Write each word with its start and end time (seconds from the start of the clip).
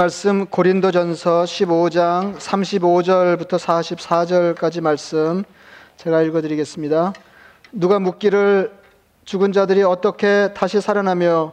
말씀 0.00 0.46
고린도전서 0.46 1.42
15장 1.42 2.36
35절부터 2.36 3.58
44절까지 3.58 4.80
말씀 4.80 5.42
제가 5.96 6.22
읽어 6.22 6.40
드리겠습니다. 6.40 7.12
누가 7.72 7.98
묻기를 7.98 8.70
죽은 9.24 9.50
자들이 9.50 9.82
어떻게 9.82 10.54
다시 10.54 10.80
살아나며 10.80 11.52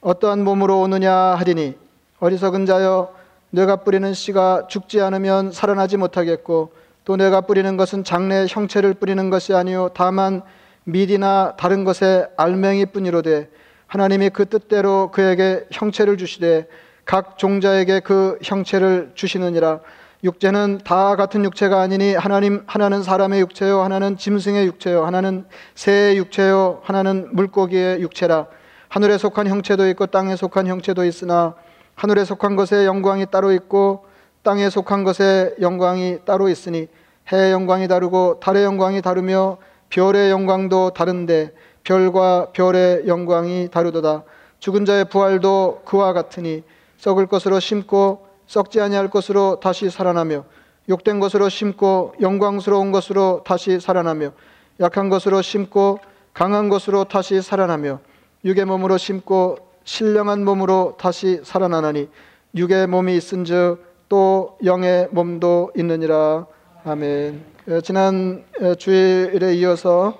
어떠한 0.00 0.44
몸으로 0.44 0.80
오느냐 0.80 1.12
하리니 1.12 1.76
어리석은 2.20 2.66
자여 2.66 3.12
내가 3.50 3.74
뿌리는 3.74 4.14
씨가 4.14 4.68
죽지 4.68 5.00
않으면 5.00 5.50
살아나지 5.50 5.96
못하겠고 5.96 6.72
또 7.04 7.16
내가 7.16 7.40
뿌리는 7.40 7.76
것은 7.76 8.04
장래 8.04 8.46
형체를 8.48 8.94
뿌리는 8.94 9.28
것이 9.28 9.54
아니요 9.54 9.90
다만 9.92 10.42
밀이나 10.84 11.56
다른 11.56 11.82
것의 11.82 12.28
알맹이뿐이로되 12.36 13.50
하나님이 13.88 14.30
그 14.30 14.48
뜻대로 14.48 15.10
그에게 15.10 15.66
형체를 15.72 16.16
주시되 16.16 16.68
각 17.04 17.38
종자에게 17.38 18.00
그 18.00 18.38
형체를 18.42 19.12
주시느니라. 19.14 19.80
육체는 20.24 20.78
다 20.84 21.16
같은 21.16 21.44
육체가 21.44 21.80
아니니 21.80 22.14
하나님 22.14 22.62
하나는 22.66 23.02
사람의 23.02 23.40
육체요 23.40 23.80
하나는 23.80 24.16
짐승의 24.16 24.66
육체요 24.66 25.04
하나는 25.04 25.44
새의 25.74 26.16
육체요 26.16 26.80
하나는 26.84 27.28
물고기의 27.32 28.00
육체라. 28.00 28.46
하늘에 28.88 29.18
속한 29.18 29.48
형체도 29.48 29.88
있고 29.88 30.06
땅에 30.06 30.36
속한 30.36 30.66
형체도 30.68 31.04
있으나 31.04 31.54
하늘에 31.94 32.24
속한 32.24 32.56
것의 32.56 32.86
영광이 32.86 33.26
따로 33.30 33.52
있고 33.52 34.04
땅에 34.42 34.70
속한 34.70 35.04
것의 35.04 35.56
영광이 35.60 36.18
따로 36.24 36.48
있으니 36.48 36.88
해의 37.32 37.52
영광이 37.52 37.88
다르고 37.88 38.40
달의 38.40 38.64
영광이 38.64 39.02
다르며 39.02 39.58
별의 39.88 40.30
영광도 40.30 40.90
다른데 40.90 41.52
별과 41.84 42.48
별의 42.52 43.06
영광이 43.08 43.70
다르도다. 43.70 44.22
죽은 44.60 44.84
자의 44.84 45.04
부활도 45.04 45.82
그와 45.84 46.12
같으니 46.12 46.62
썩을 47.02 47.26
것으로 47.26 47.58
심고 47.58 48.28
썩지 48.46 48.80
아니할 48.80 49.10
것으로 49.10 49.58
다시 49.58 49.90
살아나며 49.90 50.44
욕된 50.88 51.18
것으로 51.18 51.48
심고 51.48 52.14
영광스러운 52.20 52.92
것으로 52.92 53.42
다시 53.44 53.80
살아나며 53.80 54.30
약한 54.78 55.08
것으로 55.08 55.42
심고 55.42 55.98
강한 56.32 56.68
것으로 56.68 57.02
다시 57.02 57.42
살아나며 57.42 57.98
육의 58.44 58.66
몸으로 58.66 58.98
심고 58.98 59.58
신령한 59.82 60.44
몸으로 60.44 60.94
다시 60.96 61.40
살아나나니 61.42 62.08
육의 62.54 62.86
몸이 62.86 63.16
있은즉 63.16 63.84
또 64.08 64.56
영의 64.64 65.08
몸도 65.10 65.72
있느니라 65.76 66.46
아멘. 66.84 67.44
어, 67.68 67.80
지난 67.80 68.44
어, 68.60 68.76
주일에 68.76 69.54
이어서 69.54 70.18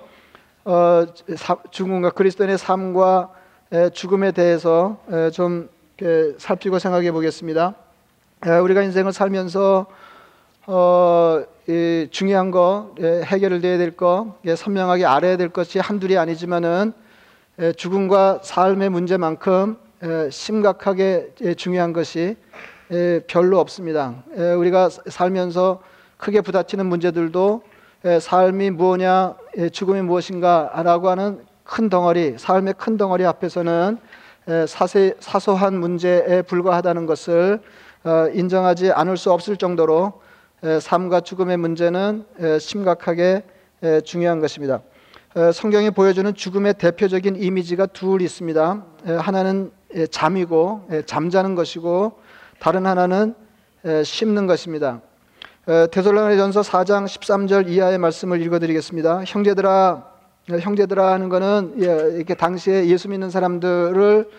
어, 0.65 1.05
죽음과 1.71 2.09
그리스도인의 2.09 2.57
삶과 2.57 3.29
죽음에 3.93 4.31
대해서 4.31 4.97
좀 5.33 5.67
살피고 6.37 6.79
생각해 6.79 7.11
보겠습니다. 7.11 7.75
우리가 8.61 8.81
인생을 8.81 9.13
살면서 9.13 9.85
어, 10.65 11.43
중요한 12.11 12.51
거 12.51 12.93
해결을 12.99 13.61
돼야 13.61 13.77
될 13.77 13.91
거, 13.95 14.37
선명하게 14.55 15.05
알아야 15.05 15.37
될 15.37 15.49
것이 15.49 15.79
한둘이 15.79 16.17
아니지만은 16.17 16.93
죽음과 17.77 18.39
삶의 18.43 18.89
문제만큼 18.89 19.77
심각하게 20.29 21.33
중요한 21.57 21.93
것이 21.93 22.35
별로 23.27 23.59
없습니다. 23.59 24.23
우리가 24.57 24.89
살면서 24.89 25.81
크게 26.17 26.41
부딪히는 26.41 26.85
문제들도 26.85 27.63
삶이 28.19 28.71
무엇냐, 28.71 29.35
죽음이 29.71 30.01
무엇인가라고 30.01 31.09
하는 31.09 31.45
큰 31.63 31.89
덩어리, 31.89 32.35
삶의 32.37 32.73
큰 32.77 32.97
덩어리 32.97 33.25
앞에서는 33.25 33.97
사세, 34.67 35.13
사소한 35.19 35.79
문제에 35.79 36.41
불과하다는 36.41 37.05
것을 37.05 37.61
어, 38.03 38.27
인정하지 38.33 38.91
않을 38.91 39.15
수 39.15 39.31
없을 39.31 39.55
정도로 39.55 40.21
삶과 40.81 41.21
죽음의 41.21 41.57
문제는 41.57 42.25
심각하게 42.59 43.43
중요한 44.05 44.39
것입니다. 44.39 44.81
성경이 45.53 45.91
보여주는 45.91 46.33
죽음의 46.33 46.75
대표적인 46.75 47.35
이미지가 47.35 47.87
둘 47.87 48.21
있습니다. 48.21 48.85
하나는 49.19 49.71
잠이고 50.09 50.87
잠자는 51.05 51.55
것이고 51.55 52.19
다른 52.59 52.85
하나는 52.85 53.35
씹는 54.05 54.47
것입니다. 54.47 55.01
데살로니전서 55.65 56.61
4장 56.61 57.05
13절 57.05 57.67
이하의 57.67 57.97
말씀을 57.97 58.41
읽어드리겠습니다. 58.41 59.23
형제들아 59.25 60.12
어, 60.12 60.12
형제들아 60.49 61.13
하는 61.13 61.29
거는 61.29 61.75
예, 61.79 62.17
이렇게 62.17 62.33
당시에 62.33 62.87
예수 62.87 63.09
믿는 63.09 63.29
사람들을 63.29 64.29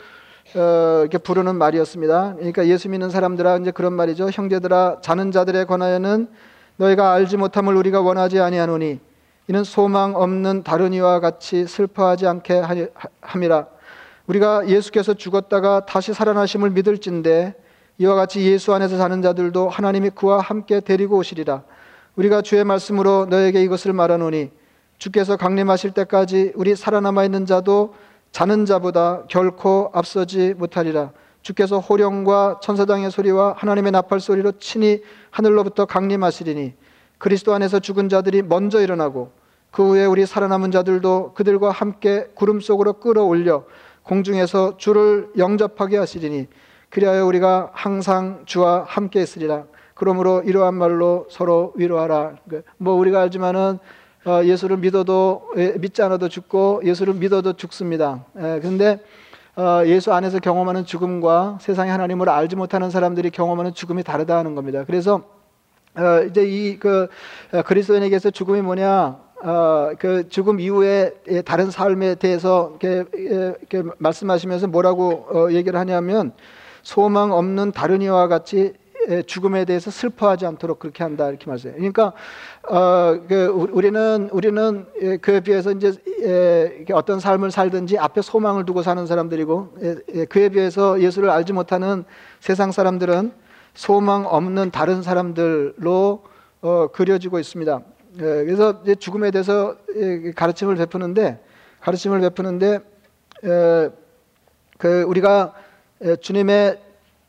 어, 0.56 0.98
이렇게 1.00 1.18
부르는 1.18 1.56
말이었습니다. 1.56 2.34
그러니까 2.36 2.66
예수 2.66 2.88
믿는 2.88 3.08
사람들아 3.10 3.56
이제 3.58 3.70
그런 3.70 3.94
말이죠. 3.94 4.28
형제들아 4.30 4.98
자는 5.00 5.32
자들에 5.32 5.64
관하여는 5.64 6.28
너희가 6.76 7.12
알지 7.12 7.38
못함을 7.38 7.74
우리가 7.76 8.02
원하지 8.02 8.40
아니하노니 8.40 9.00
이는 9.48 9.64
소망 9.64 10.14
없는 10.14 10.62
다른 10.62 10.92
이와 10.92 11.20
같이 11.20 11.66
슬퍼하지 11.66 12.26
않게 12.26 12.62
함이라. 13.20 13.66
우리가 14.26 14.68
예수께서 14.68 15.14
죽었다가 15.14 15.86
다시 15.86 16.12
살아나심을 16.12 16.70
믿을진데 16.70 17.54
이와 17.98 18.14
같이 18.14 18.40
예수 18.44 18.74
안에서 18.74 18.96
사는 18.98 19.22
자들도 19.22 19.68
하나님이 19.68 20.10
그와 20.10 20.40
함께 20.40 20.80
데리고 20.80 21.16
오시리라. 21.18 21.62
우리가 22.16 22.42
주의 22.42 22.62
말씀으로 22.64 23.26
너에게 23.28 23.62
이것을 23.62 23.92
말하노니 23.92 24.50
주께서 24.98 25.36
강림하실 25.36 25.92
때까지 25.92 26.52
우리 26.54 26.76
살아남아 26.76 27.24
있는 27.24 27.46
자도 27.46 27.94
자는 28.32 28.66
자보다 28.66 29.24
결코 29.28 29.90
앞서지 29.92 30.54
못하리라. 30.56 31.12
주께서 31.42 31.78
호령과 31.78 32.60
천사장의 32.62 33.10
소리와 33.10 33.54
하나님의 33.58 33.92
나팔 33.92 34.18
소리로 34.18 34.52
친히 34.58 35.02
하늘로부터 35.30 35.84
강림하시리니 35.84 36.74
그리스도 37.18 37.52
안에서 37.54 37.80
죽은 37.80 38.08
자들이 38.08 38.42
먼저 38.42 38.80
일어나고 38.80 39.30
그 39.70 39.90
후에 39.90 40.06
우리 40.06 40.24
살아남은 40.24 40.70
자들도 40.70 41.34
그들과 41.34 41.70
함께 41.70 42.28
구름 42.34 42.60
속으로 42.60 42.94
끌어올려 42.94 43.64
공중에서 44.04 44.78
주를 44.78 45.30
영접하게 45.36 45.98
하시리니 45.98 46.46
그리하여 46.90 47.26
우리가 47.26 47.70
항상 47.72 48.42
주와 48.46 48.84
함께 48.86 49.20
있으리라. 49.20 49.64
그러므로 49.94 50.42
이러한 50.42 50.74
말로 50.74 51.26
서로 51.30 51.72
위로하라. 51.76 52.36
뭐 52.78 52.94
우리가 52.94 53.20
알지만은 53.20 53.78
어, 53.78 53.78
예수를 54.44 54.78
믿어도 54.78 55.50
예, 55.56 55.74
믿지 55.78 56.02
않아도 56.02 56.28
죽고 56.28 56.82
예수를 56.84 57.14
믿어도 57.14 57.52
죽습니다. 57.54 58.24
그런데 58.34 59.00
어, 59.56 59.82
예수 59.86 60.12
안에서 60.12 60.40
경험하는 60.40 60.84
죽음과 60.84 61.58
세상의 61.60 61.92
하나님을 61.92 62.28
알지 62.28 62.56
못하는 62.56 62.90
사람들이 62.90 63.30
경험하는 63.30 63.74
죽음이 63.74 64.02
다르다는 64.02 64.54
겁니다. 64.54 64.84
그래서 64.84 65.22
어, 65.96 66.22
이제 66.28 66.42
이 66.44 66.78
그 66.80 67.06
그리스도인에게서 67.66 68.30
죽음이 68.30 68.62
뭐냐? 68.62 69.18
그 69.98 70.28
죽음 70.28 70.58
이후에 70.58 71.12
다른 71.44 71.70
삶에 71.70 72.14
대해서 72.16 72.76
이렇게, 72.80 73.04
이렇게 73.16 73.82
말씀하시면서 73.98 74.68
뭐라고 74.68 75.52
얘기를 75.52 75.78
하냐면 75.78 76.32
소망 76.82 77.30
없는 77.32 77.72
다른 77.72 78.00
이와 78.02 78.26
같이 78.28 78.72
죽음에 79.26 79.64
대해서 79.64 79.90
슬퍼하지 79.90 80.46
않도록 80.46 80.78
그렇게 80.78 81.02
한다 81.02 81.28
이렇게 81.28 81.50
말해요. 81.50 81.74
그러니까 81.74 82.12
어, 82.68 83.20
그 83.28 83.46
우리는 83.46 84.28
우리는 84.32 84.86
그에 85.20 85.40
비해서 85.40 85.72
이제 85.72 85.92
에, 86.22 86.84
어떤 86.92 87.20
삶을 87.20 87.50
살든지 87.50 87.98
앞에 87.98 88.22
소망을 88.22 88.64
두고 88.64 88.82
사는 88.82 89.06
사람들이고 89.06 89.74
에, 89.82 89.96
에, 90.20 90.24
그에 90.24 90.48
비해서 90.48 91.00
예수를 91.00 91.30
알지 91.30 91.52
못하는 91.52 92.04
세상 92.40 92.72
사람들은 92.72 93.32
소망 93.74 94.26
없는 94.26 94.70
다른 94.70 95.02
사람들로 95.02 96.22
어, 96.62 96.86
그려지고 96.88 97.38
있습니다. 97.38 97.80
그래서 98.16 98.82
죽음에 99.00 99.32
대해서 99.32 99.76
가르침을 100.36 100.76
베푸는데 100.76 101.40
가르침을 101.80 102.20
베푸는데 102.20 102.78
그 104.78 105.02
우리가 105.02 105.52
주님의 106.20 106.78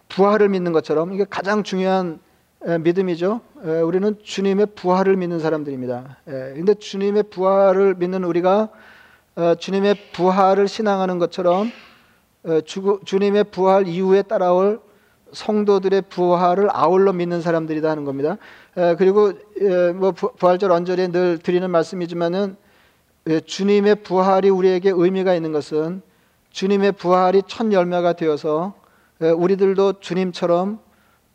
부활을 0.10 0.50
믿는 0.50 0.72
것처럼 0.72 1.14
이게 1.14 1.26
가장 1.30 1.64
중요한 1.64 2.20
믿음이죠. 2.80 3.42
우리는 3.84 4.16
주님의 4.24 4.68
부활을 4.76 5.18
믿는 5.18 5.40
사람들입니다. 5.40 6.18
그런데 6.26 6.74
주님의 6.74 7.24
부활을 7.24 7.96
믿는 7.96 8.24
우리가 8.24 8.70
어, 9.38 9.54
주님의 9.54 9.96
부활을 10.14 10.70
신앙하는 10.70 11.20
것처럼 11.20 11.70
어, 12.44 12.62
주님의 12.62 13.46
부활 13.46 13.86
이후에 13.86 14.22
따라올 14.22 14.80
성도들의 15.34 16.04
부활을 16.04 16.70
아울러 16.72 17.12
믿는 17.12 17.42
사람들이다 17.42 17.90
하는 17.90 18.06
겁니다. 18.06 18.38
그리고 18.98 19.34
뭐 19.96 20.12
부활절 20.14 20.72
언절에 20.72 21.08
늘 21.10 21.40
드리는 21.40 21.70
말씀이지만은 21.70 22.56
주님의 23.46 23.96
부활이 24.04 24.50
우리에게 24.50 24.92
의미가 24.94 25.34
있는 25.34 25.52
것은 25.52 26.02
주님의 26.52 26.94
부활이 26.94 27.44
첫 27.48 27.70
열매가 27.74 28.14
되어서 28.14 28.76
우리들도 29.20 30.00
주님처럼 30.00 30.80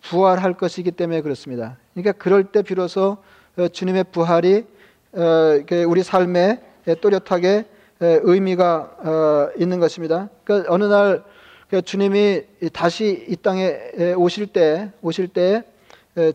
부활할 0.02 0.54
것이기 0.54 0.92
때문에 0.92 1.22
그렇습니다. 1.22 1.76
그러니까 1.94 2.12
그럴 2.12 2.44
때 2.44 2.62
비로소 2.62 3.18
어, 3.56 3.68
주님의 3.68 4.04
부활이 4.12 4.64
어, 5.12 5.60
우리 5.86 6.02
삶에 6.02 6.60
또렷하게 7.00 7.66
의미가 8.00 8.96
어, 8.98 9.48
있는 9.58 9.80
것입니다. 9.80 10.28
그러니까 10.44 10.72
어느 10.72 10.84
날그 10.84 11.82
주님이 11.84 12.42
다시 12.72 13.26
이 13.28 13.36
땅에 13.36 13.76
오실 14.16 14.46
때 14.46 14.90
오실 15.02 15.28
때 15.28 15.64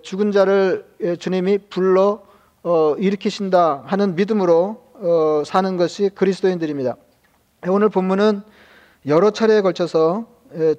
죽은 0.02 0.32
자를 0.32 0.86
주님이 1.20 1.60
불러 1.70 2.24
어, 2.64 2.96
일으키신다 2.98 3.84
하는 3.86 4.16
믿음으로 4.16 4.84
어, 4.96 5.44
사는 5.46 5.78
것이 5.78 6.10
그리스도인들입니다. 6.16 6.96
오늘 7.68 7.90
본문은 7.90 8.42
여러 9.08 9.30
차례에 9.30 9.62
걸쳐서 9.62 10.26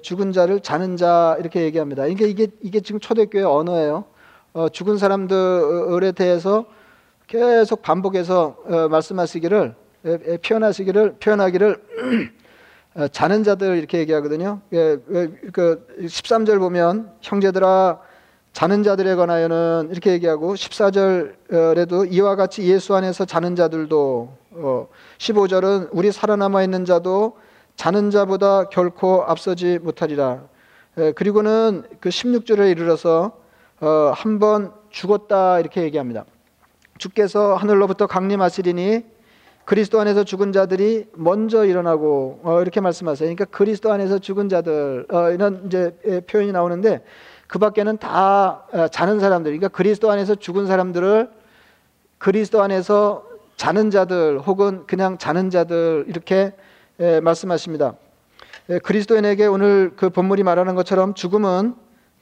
죽은 0.01 0.31
자를 0.31 0.59
자는 0.59 0.97
자 0.97 1.35
이렇게 1.39 1.61
얘기합니다. 1.61 2.05
이게 2.07 2.27
이게 2.27 2.47
이게 2.61 2.79
지금 2.79 2.99
초대교회 2.99 3.43
언어예요. 3.43 4.05
어, 4.53 4.69
죽은 4.69 4.97
사람들에 4.97 6.13
대해서 6.13 6.65
계속 7.27 7.81
반복해서 7.81 8.55
어, 8.65 8.87
말씀하시기를 8.89 9.75
에, 10.05 10.37
표현하시기를 10.37 11.15
표현하기를 11.19 11.83
어, 12.95 13.07
자는 13.09 13.43
자들 13.43 13.77
이렇게 13.77 13.99
얘기하거든요. 13.99 14.61
예, 14.73 14.97
그 15.53 15.85
13절 15.99 16.57
보면 16.59 17.11
형제들아 17.21 17.99
자는 18.53 18.81
자들에 18.81 19.13
관하여는 19.13 19.89
이렇게 19.91 20.11
얘기하고 20.13 20.55
14절에도 20.55 22.11
이와 22.11 22.35
같이 22.35 22.63
예수 22.63 22.95
안에서 22.95 23.25
자는 23.25 23.55
자들도 23.55 24.29
어, 24.51 24.87
15절은 25.19 25.89
우리 25.91 26.11
살아남아 26.11 26.63
있는 26.63 26.83
자도 26.85 27.37
자는 27.77 28.09
자보다 28.09 28.65
결코 28.69 29.23
앞서지 29.23 29.79
못하리라. 29.81 30.41
에, 30.97 31.11
그리고는 31.11 31.83
그 31.99 32.09
16절에 32.09 32.71
이르러서 32.71 33.31
어, 33.79 34.11
한번 34.15 34.73
죽었다 34.89 35.59
이렇게 35.59 35.83
얘기합니다. 35.83 36.25
주께서 36.97 37.55
하늘로부터 37.55 38.07
강림하시리니 38.07 39.05
그리스도 39.63 39.99
안에서 39.99 40.23
죽은 40.23 40.53
자들이 40.53 41.05
먼저 41.13 41.65
일어나고 41.65 42.39
어, 42.41 42.61
이렇게 42.61 42.81
말씀하세요. 42.81 43.27
그러니까 43.27 43.45
그리스도 43.55 43.91
안에서 43.91 44.17
죽은 44.17 44.49
자들 44.49 45.05
어, 45.11 45.29
이런 45.29 45.61
이제 45.67 45.95
표현이 46.27 46.51
나오는데 46.51 47.03
그 47.45 47.59
밖에는 47.59 47.97
다 47.99 48.65
어, 48.73 48.87
자는 48.87 49.19
사람들, 49.19 49.51
그러니까 49.51 49.67
그리스도 49.67 50.09
안에서 50.09 50.33
죽은 50.33 50.65
사람들을 50.65 51.29
그리스도 52.17 52.63
안에서 52.63 53.23
자는 53.55 53.91
자들 53.91 54.39
혹은 54.39 54.87
그냥 54.87 55.19
자는 55.19 55.51
자들 55.51 56.05
이렇게 56.07 56.53
에, 56.99 57.19
말씀하십니다. 57.19 57.95
에, 58.69 58.79
그리스도인에게 58.79 59.45
오늘 59.45 59.93
그 59.95 60.09
본문이 60.09 60.43
말하는 60.43 60.75
것처럼 60.75 61.13
죽음은 61.13 61.75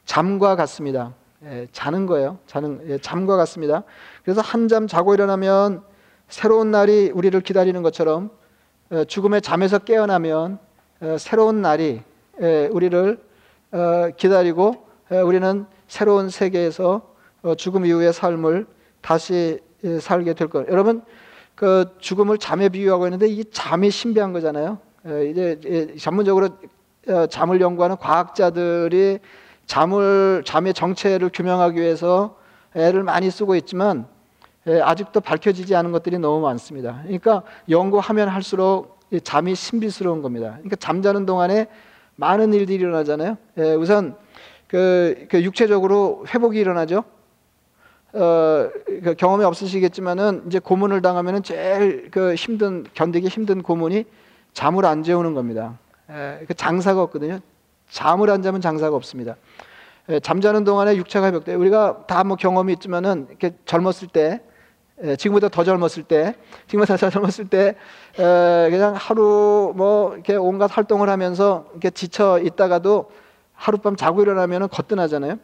잠과 0.05 0.55
같습니다. 0.55 1.13
에, 1.45 1.67
자는 1.71 2.05
거예요. 2.05 2.39
자는 2.45 2.99
잠과 3.01 3.37
같습니다. 3.37 3.83
그래서 4.23 4.41
한잠 4.41 4.87
자고 4.87 5.13
일어나면 5.13 5.83
새로운 6.27 6.71
날이 6.71 7.11
우리를 7.13 7.39
기다리는 7.41 7.81
것처럼 7.83 8.31
죽음의 9.07 9.41
잠에서 9.41 9.79
깨어나면 9.79 10.59
새로운 11.17 11.61
날이 11.61 12.01
우리를 12.71 13.19
어, 13.71 14.09
기다리고 14.15 14.85
우리는 15.09 15.65
새로운 15.87 16.29
세계에서 16.29 17.13
어, 17.43 17.55
죽음 17.55 17.85
이후의 17.85 18.13
삶을 18.13 18.65
다시 19.01 19.59
살게 20.01 20.33
될 20.33 20.47
거예요. 20.47 20.67
여러분 20.69 21.03
그 21.55 21.85
죽음을 21.99 22.37
잠에 22.37 22.69
비유하고 22.69 23.07
있는데 23.07 23.27
이 23.27 23.43
잠이 23.49 23.89
신비한 23.89 24.33
거잖아요. 24.33 24.77
이제 25.31 25.95
전문적으로 25.99 26.49
어, 27.07 27.27
잠을 27.27 27.61
연구하는 27.61 27.97
과학자들이 27.97 29.19
잠을 29.67 30.43
잠의 30.45 30.73
정체를 30.73 31.29
규명하기 31.33 31.79
위해서 31.79 32.37
애를 32.75 33.03
많이 33.03 33.29
쓰고 33.29 33.55
있지만 33.55 34.07
아직도 34.65 35.21
밝혀지지 35.21 35.75
않은 35.75 35.91
것들이 35.91 36.17
너무 36.17 36.41
많습니다. 36.41 37.01
그러니까 37.03 37.43
연구하면 37.69 38.27
할수록 38.27 38.99
잠이 39.23 39.53
신비스러운 39.53 40.23
겁니다. 40.23 40.53
그러니까 40.53 40.75
잠자는 40.77 41.25
동안에 41.27 41.67
많은 42.15 42.53
일들이 42.53 42.79
일어나잖아요. 42.79 43.37
우선 43.77 44.15
그, 44.67 45.27
그 45.29 45.43
육체적으로 45.43 46.25
회복이 46.27 46.59
일어나죠. 46.59 47.03
어, 48.15 48.69
그 49.03 49.13
경험이 49.17 49.43
없으시겠지만은 49.43 50.43
이제 50.47 50.59
고문을 50.59 51.01
당하면은 51.01 51.43
제일 51.43 52.09
그 52.11 52.33
힘든 52.35 52.85
견디기 52.93 53.27
힘든 53.27 53.61
고문이 53.61 54.05
잠을 54.53 54.85
안 54.85 55.03
재우는 55.03 55.33
겁니다. 55.33 55.77
에, 56.09 56.45
그 56.47 56.53
장사가 56.53 57.01
없거든요. 57.03 57.39
잠을 57.89 58.29
안 58.29 58.41
자면 58.41 58.61
장사가 58.61 58.95
없습니다. 58.95 59.35
에, 60.07 60.21
잠자는 60.21 60.63
동안에 60.63 60.95
육체가 60.95 61.27
회복돼. 61.27 61.55
우리가 61.55 62.05
다 62.07 62.23
뭐 62.23 62.37
경험이 62.37 62.71
있지만은 62.73 63.27
이렇게 63.29 63.53
젊었을 63.65 64.07
때, 64.07 64.41
에, 65.01 65.17
지금보다 65.17 65.49
더 65.49 65.65
젊었을 65.65 66.03
때, 66.03 66.35
지금보다 66.67 66.95
더 66.95 67.09
젊었을 67.09 67.49
때, 67.49 67.75
에, 68.17 68.69
그냥 68.69 68.95
하루 68.95 69.73
뭐 69.75 70.13
이렇게 70.13 70.37
온갖 70.37 70.75
활동을 70.77 71.09
하면서 71.09 71.65
이렇게 71.71 71.89
지쳐 71.89 72.39
있다가도 72.39 73.11
하룻밤 73.55 73.97
자고 73.97 74.21
일어나면 74.21 74.69
거뜬하잖아요. 74.69 75.37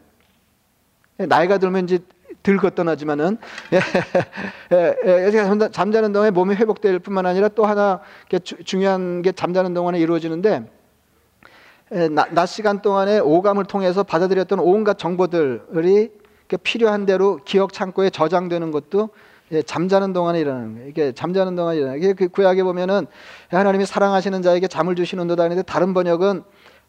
예, 1.20 1.26
나이가 1.26 1.58
들면 1.58 1.84
이제 1.84 1.98
덜 2.42 2.56
거뜬하지만은 2.56 3.38
예, 3.72 3.80
예, 4.72 4.96
예, 5.06 5.68
잠자는 5.70 6.12
동안에 6.12 6.30
몸이 6.30 6.54
회복될 6.54 6.98
뿐만 6.98 7.26
아니라 7.26 7.48
또 7.48 7.64
하나 7.66 8.00
중요한 8.64 9.22
게 9.22 9.32
잠자는 9.32 9.74
동안에 9.74 9.98
이루어지는데 9.98 10.64
예, 11.94 12.08
낮 12.08 12.46
시간 12.46 12.80
동안에 12.82 13.18
오감을 13.18 13.64
통해서 13.64 14.02
받아들였던 14.02 14.58
온갖 14.60 14.98
정보들이 14.98 16.10
필요한 16.62 17.06
대로 17.06 17.38
기억 17.44 17.72
창고에 17.72 18.10
저장되는 18.10 18.70
것도 18.70 19.10
예, 19.52 19.62
잠자는 19.62 20.12
동안에 20.12 20.40
일어나는 20.40 20.74
거예요. 20.74 20.88
이게 20.88 21.12
잠자는 21.12 21.56
동안에 21.56 21.76
일어나는 21.76 22.00
거예요. 22.00 22.14
그 22.14 22.28
구약에 22.28 22.62
보면은 22.62 23.06
하나님이 23.48 23.84
사랑하시는 23.84 24.40
자에게 24.40 24.66
잠을 24.66 24.96
주시는도다 24.96 25.42
하는데 25.44 25.62
다른 25.62 25.92
번역은 25.92 26.42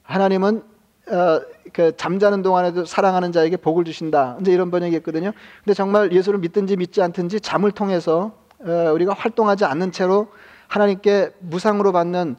하나님은 0.04 0.64
어, 1.08 1.42
그 1.74 1.96
잠자는 1.98 2.44
동안에도 2.44 2.86
사랑하는 2.86 3.32
자에게 3.32 3.58
복을 3.58 3.84
주신다. 3.84 4.38
이제 4.40 4.54
이런 4.54 4.72
번역이 4.72 4.96
있거든요. 4.98 5.34
근데 5.64 5.74
정말 5.74 6.12
예수를 6.14 6.40
믿든지 6.40 6.78
믿지 6.78 7.02
않든지 7.02 7.42
잠을 7.42 7.72
통해서 7.72 8.32
어, 8.60 8.92
우리가 8.94 9.14
활동하지 9.14 9.66
않는 9.66 9.92
채로 9.92 10.28
하나님께 10.68 11.32
무상으로 11.40 11.92
받는 11.92 12.36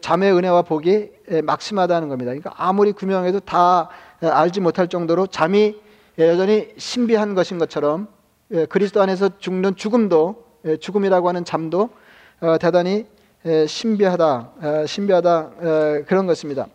잠의 0.00 0.32
은혜와 0.32 0.62
복이 0.62 1.10
막심하다는 1.42 2.08
겁니다. 2.08 2.30
그러니까 2.30 2.52
아무리 2.56 2.92
구명해도 2.92 3.40
다 3.40 3.90
알지 4.22 4.60
못할 4.60 4.88
정도로 4.88 5.26
잠이 5.26 5.76
여전히 6.18 6.68
신비한 6.78 7.34
것인 7.34 7.58
것처럼 7.58 8.08
그리스도 8.70 9.02
안에서 9.02 9.36
죽는 9.38 9.76
죽음도 9.76 10.44
죽음이라고 10.80 11.28
하는 11.28 11.44
잠도 11.44 11.90
어, 12.40 12.56
대단히 12.58 13.06
신비하다, 13.66 14.86
신비하다 14.86 15.50
그런 16.06 16.26
것입니다. 16.26 16.68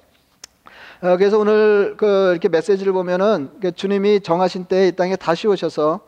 어, 1.04 1.18
그래서 1.18 1.40
오늘 1.40 1.96
그 1.98 2.30
이렇게 2.30 2.48
메시지를 2.48 2.94
보면은 2.94 3.50
주님이 3.76 4.22
정하신 4.22 4.66
때에 4.66 4.90
이 4.90 4.92
땅에 4.92 5.16
다시 5.16 5.48
오셔서 5.48 6.02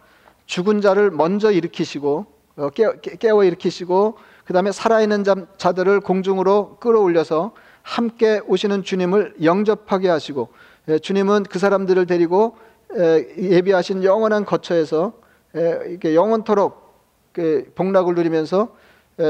죽은 0.45 0.81
자를 0.81 1.09
먼저 1.09 1.51
일으키시고 1.51 2.27
어, 2.57 2.69
깨워, 2.69 2.93
깨워 3.01 3.43
일으키시고 3.43 4.17
그 4.45 4.53
다음에 4.53 4.71
살아있는 4.71 5.23
자들을 5.57 5.99
공중으로 6.01 6.77
끌어올려서 6.79 7.53
함께 7.81 8.39
오시는 8.45 8.83
주님을 8.83 9.37
영접하게 9.41 10.09
하시고 10.09 10.49
예, 10.89 10.99
주님은 10.99 11.43
그 11.43 11.57
사람들을 11.57 12.05
데리고 12.05 12.55
예비하신 12.95 14.03
영원한 14.03 14.45
거처에서 14.45 15.13
이렇게 15.53 16.13
영원토록 16.13 16.93
그 17.31 17.71
복락을 17.73 18.13
누리면서 18.13 18.75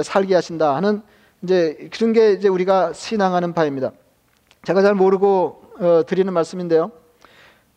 살게 0.04 0.36
하신다 0.36 0.76
하는 0.76 1.02
이제 1.42 1.90
그런 1.94 2.12
게 2.12 2.34
이제 2.34 2.50
우리가 2.50 2.92
신앙하는 2.92 3.54
바입니다. 3.54 3.94
제가 4.66 4.82
잘 4.82 4.96
모르고 4.96 5.62
어, 5.80 6.04
드리는 6.08 6.32
말씀인데요. 6.32 6.90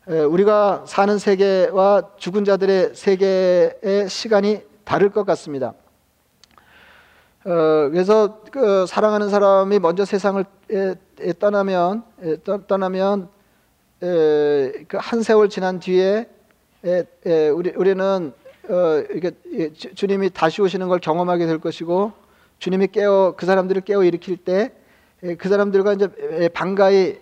에, 0.09 0.21
우리가 0.21 0.85
사는 0.87 1.19
세계와 1.19 2.11
죽은 2.17 2.45
자들의 2.45 2.95
세계의 2.95 4.09
시간이 4.09 4.63
다를 4.85 5.11
것 5.11 5.27
같습니다. 5.27 5.75
어, 7.45 7.89
그래서 7.91 8.41
그 8.53 8.87
사랑하는 8.87 9.31
사람이 9.31 9.81
먼저 9.81 10.05
세상을 10.05 10.45
에, 10.71 10.95
에 11.21 11.33
떠나면 11.33 12.05
떠나면 12.69 13.31
그한 14.87 15.23
세월 15.25 15.49
지난 15.49 15.81
뒤에 15.81 16.29
우리 17.53 17.71
우리는 17.71 18.33
어, 18.69 19.03
이게 19.13 19.33
주 19.73 20.07
님이 20.07 20.31
다시 20.31 20.63
오시는 20.63 20.87
걸 20.87 21.01
경험하게 21.01 21.47
될 21.47 21.59
것이고 21.59 22.13
주님이 22.61 22.89
깨어 22.89 23.35
그 23.37 23.45
사람들을 23.45 23.83
깨어 23.83 24.05
일으킬 24.05 24.37
때 24.37 24.73
그 25.39 25.49
사람들과 25.49 25.95
이제 25.95 26.49
반가이 26.53 27.17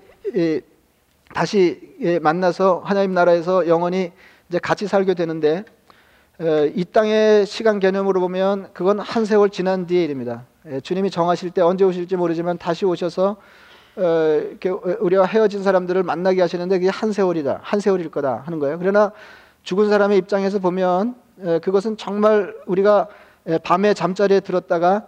다시 1.33 1.97
만나서 2.23 2.83
하나님 2.85 3.15
나라에서 3.15 3.69
영원히 3.69 4.11
이제 4.49 4.59
같이 4.59 4.89
살게 4.89 5.15
되는데 5.15 5.65
이 6.75 6.85
땅의 6.85 7.47
시간 7.47 7.79
개념으로 7.79 8.21
보면 8.21 8.71
그건 8.73 8.99
한 8.99 9.25
세월 9.25 9.49
지난 9.51 9.87
뒤의 9.87 10.05
일입니다. 10.05 10.45
주님이 10.83 11.11
정하실 11.11 11.51
때 11.51 11.63
언제 11.63 11.85
오실지 11.85 12.17
모르지만 12.17 12.59
다시 12.59 12.85
오셔서 12.85 13.37
우리와 15.01 15.27
헤어진 15.27 15.63
사람들을 15.63 16.03
만나게 16.03 16.41
하시는데 16.41 16.79
그게 16.79 16.91
한 16.91 17.13
세월이다, 17.13 17.61
한 17.63 17.79
세월일 17.79 18.11
거다 18.11 18.43
하는 18.45 18.59
거예요. 18.59 18.79
그러나 18.81 19.13
죽은 19.63 19.89
사람의 19.89 20.19
입장에서 20.19 20.59
보면 20.59 21.15
그것은 21.63 21.97
정말 21.97 22.57
우리가 22.67 23.07
밤에 23.63 23.95
잠자리에 23.95 24.41
들었다가 24.41 25.07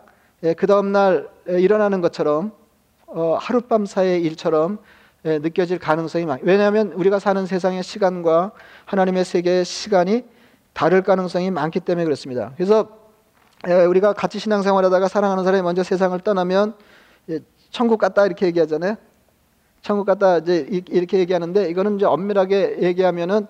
그 0.57 0.67
다음 0.69 0.93
날 0.93 1.29
일어나는 1.49 2.01
것처럼 2.01 2.53
어, 3.07 3.37
하룻밤 3.41 3.87
사이의 3.87 4.23
일처럼 4.23 4.79
예, 5.25 5.39
느껴질 5.39 5.79
가능성이 5.79 6.27
많. 6.27 6.39
왜냐하면 6.43 6.93
우리가 6.93 7.19
사는 7.19 7.47
세상의 7.47 7.83
시간과 7.83 8.53
하나님의 8.85 9.25
세계의 9.25 9.65
시간이 9.65 10.25
다를 10.73 11.03
가능성이 11.03 11.51
많기 11.51 11.81
때문에 11.81 12.05
그렇습니다. 12.05 12.53
그래서 12.57 12.89
예, 13.69 13.85
우리가 13.85 14.13
같이 14.13 14.39
신앙생활하다가 14.39 15.09
사랑하는 15.09 15.45
사람이 15.45 15.63
먼저 15.63 15.83
세상을 15.83 16.19
떠나면 16.21 16.75
예, 17.31 17.41
천국 17.71 17.99
갔다 17.99 18.27
이렇게 18.27 18.47
얘기하잖아요. 18.47 18.97
천국 19.83 20.05
갔다 20.05 20.39
이제 20.39 20.67
이렇게 20.69 21.19
얘기하는데 21.19 21.69
이거는 21.71 21.97
이제 21.97 22.07
엄밀하게 22.07 22.79
얘기하면은 22.83 23.47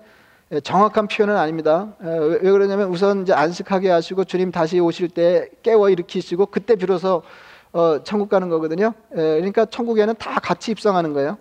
예, 0.51 0.59
정확한 0.59 1.07
표현은 1.07 1.35
아닙니다. 1.35 1.93
왜 1.99 2.51
그러냐면 2.51 2.89
우선 2.89 3.23
이제 3.23 3.33
안식하게 3.33 3.89
하시고 3.89 4.23
주님 4.23 4.51
다시 4.51 4.79
오실 4.79 5.09
때 5.09 5.49
깨워 5.61 5.89
일으키시고 5.89 6.47
그때 6.47 6.75
비로소 6.75 7.21
어, 7.77 8.01
천국 8.03 8.29
가는 8.29 8.49
거거든요. 8.49 8.91
그러니까 9.11 9.65
천국에는 9.65 10.15
다 10.15 10.39
같이 10.39 10.71
입성하는 10.71 11.13
거예요. 11.13 11.37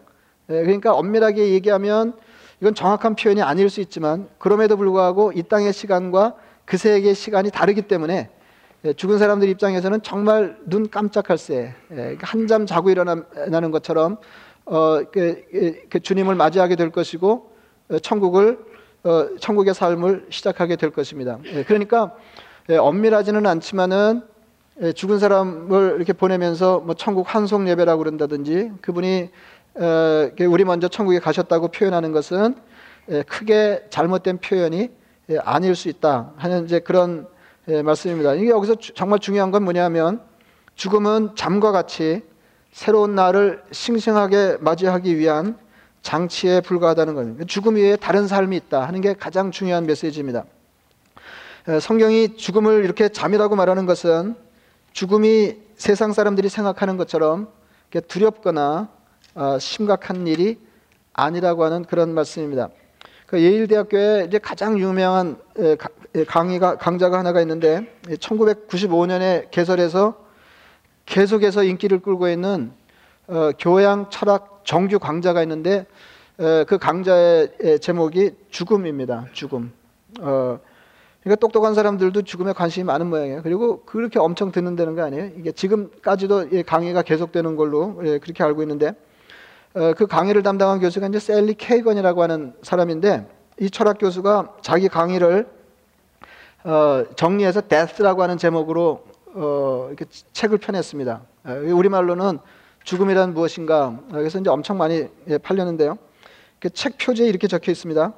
그러니까 0.47 0.93
엄밀하게 0.93 1.49
얘기하면 1.53 2.13
이건 2.61 2.75
정확한 2.75 3.17
표현이 3.17 3.41
아닐 3.41 3.71
수 3.71 3.81
있지만 3.81 4.29
그럼에도 4.37 4.77
불구하고 4.77 5.33
이 5.35 5.43
땅의 5.43 5.73
시간과 5.73 6.35
그 6.67 6.77
세계의 6.77 7.15
시간이 7.15 7.51
다르기 7.51 7.83
때문에 7.83 8.29
죽은 8.97 9.19
사람들 9.19 9.49
입장에서는 9.49 10.03
정말 10.03 10.59
눈 10.67 10.91
깜짝할 10.91 11.39
새 11.39 11.75
한잠 12.21 12.67
자고 12.67 12.91
일어나는 12.91 13.71
것처럼 13.71 14.19
어, 14.67 15.05
그, 15.11 15.43
그, 15.51 15.81
그 15.89 16.01
주님을 16.01 16.35
맞이하게 16.35 16.77
될 16.77 16.91
것이고 16.91 17.51
어, 17.89 17.99
천국을 18.01 18.59
어, 19.05 19.29
천국의 19.41 19.73
삶을 19.73 20.27
시작하게 20.29 20.77
될 20.77 20.91
것입니다. 20.91 21.39
예, 21.47 21.63
그러니까 21.63 22.15
예, 22.69 22.77
엄밀하지는 22.77 23.47
않지만은 23.47 24.23
예, 24.23 24.36
죽은 24.95 25.19
사람을 25.19 25.95
이렇게 25.97 26.13
보내면서 26.13 26.81
뭐 26.81 26.95
천국 26.95 27.35
환송 27.35 27.69
예배라고 27.69 27.99
그런다든지 27.99 28.73
그분이 28.83 29.31
어, 29.77 30.31
우리 30.49 30.65
먼저 30.65 30.89
천국에 30.89 31.19
가셨다고 31.19 31.69
표현하는 31.69 32.13
것은 32.13 32.57
크게 33.27 33.87
잘못된 33.91 34.39
표현이 34.39 34.91
아닐 35.43 35.75
수 35.75 35.89
있다 35.89 36.33
하는 36.37 36.65
이제 36.65 36.79
그런 36.81 37.27
말씀입니다. 37.67 38.35
이게 38.35 38.51
여기서 38.51 38.77
정말 38.95 39.19
중요한 39.19 39.51
건 39.51 39.65
뭐냐면 39.65 40.21
죽음은 40.75 41.37
잠과 41.37 41.73
같이 41.73 42.23
새로운 42.71 43.15
날을 43.15 43.63
싱싱하게 43.71 44.59
맞이하기 44.61 45.17
위한 45.17 45.57
장치에 46.03 46.61
불과하다는 46.61 47.15
겁니다. 47.15 47.45
죽음 47.49 47.77
위에 47.77 47.97
다른 47.97 48.29
삶이 48.29 48.55
있다 48.57 48.87
하는 48.87 49.01
게 49.01 49.15
가장 49.15 49.51
중요한 49.51 49.87
메시지입니다. 49.87 50.45
성경이 51.81 52.37
죽음을 52.37 52.85
이렇게 52.85 53.09
잠이라고 53.09 53.57
말하는 53.57 53.87
것은 53.87 54.37
죽음이 54.97 55.59
세상 55.77 56.15
사람들이 56.15 56.49
생각하는 56.49 56.97
것처럼 56.97 57.49
두렵거나 58.09 58.89
어, 59.35 59.59
심각한 59.59 60.27
일이 60.27 60.59
아니라고 61.13 61.65
하는 61.65 61.85
그런 61.85 62.15
말씀입니다. 62.15 62.71
그 63.27 63.39
예일대학교에 63.43 64.25
이제 64.27 64.39
가장 64.39 64.79
유명한 64.79 65.37
강의가 66.27 66.79
강자가 66.79 67.19
하나가 67.19 67.43
있는데 67.43 67.95
1995년에 68.07 69.51
개설해서 69.51 70.17
계속해서 71.05 71.65
인기를 71.65 72.01
끌고 72.01 72.31
있는 72.31 72.73
어, 73.27 73.51
교양 73.59 74.09
철학 74.09 74.63
정규 74.65 74.99
강자가 74.99 75.43
있는데 75.43 75.85
그 76.39 76.79
강자의 76.79 77.81
제목이 77.83 78.31
죽음입니다. 78.49 79.27
죽음. 79.35 79.75
어, 81.27 81.29
그러니까 81.29 81.41
똑똑한 81.41 81.75
사람들도 81.75 82.23
죽음에 82.23 82.53
관심이 82.53 82.85
많은 82.85 83.09
모양이에요. 83.09 83.43
그리고 83.43 83.83
그렇게 83.83 84.21
엄청 84.21 84.53
듣는다는 84.53 84.95
거 84.95 85.03
아니에요? 85.03 85.31
이게 85.37 85.51
지금까지도 85.51 86.47
강의가 86.65 87.03
계속되는 87.03 87.57
걸로 87.57 88.01
예, 88.05 88.19
그렇게 88.19 88.45
알고 88.45 88.63
있는데 88.63 88.93
어, 89.75 89.93
그 89.97 90.07
강의를 90.07 90.45
담당한 90.45 90.79
교수가 90.79 91.09
이제 91.09 91.19
셀리 91.19 91.55
케이건이라고 91.55 92.23
하는 92.23 92.55
사람인데 92.63 93.27
이 93.59 93.71
철학 93.71 93.99
교수가 93.99 94.57
자기 94.63 94.89
강의를 94.89 95.49
어, 96.63 97.05
정리해서 97.17 97.61
Death라고 97.63 98.23
하는 98.23 98.39
제목으로 98.39 99.05
어, 99.35 99.87
이렇게 99.89 100.05
책을 100.33 100.59
펴냈습니다. 100.59 101.23
우리말로는 101.45 102.39
죽음이란 102.85 103.35
무엇인가? 103.35 103.99
그래서 104.13 104.39
이제 104.39 104.49
엄청 104.49 104.79
많이 104.79 105.09
예, 105.29 105.39
팔렸는데요. 105.39 105.99
책 106.73 106.99
표지에 106.99 107.27
이렇게 107.27 107.49
적혀 107.49 107.73
있습니다. 107.73 108.13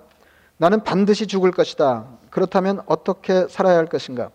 나는 0.58 0.82
반드시 0.82 1.26
죽을 1.26 1.52
것이다. 1.52 2.06
그렇다면 2.30 2.80
어떻게 2.86 3.46
살아야 3.48 3.78
할 3.78 3.86
것인가? 3.86 4.30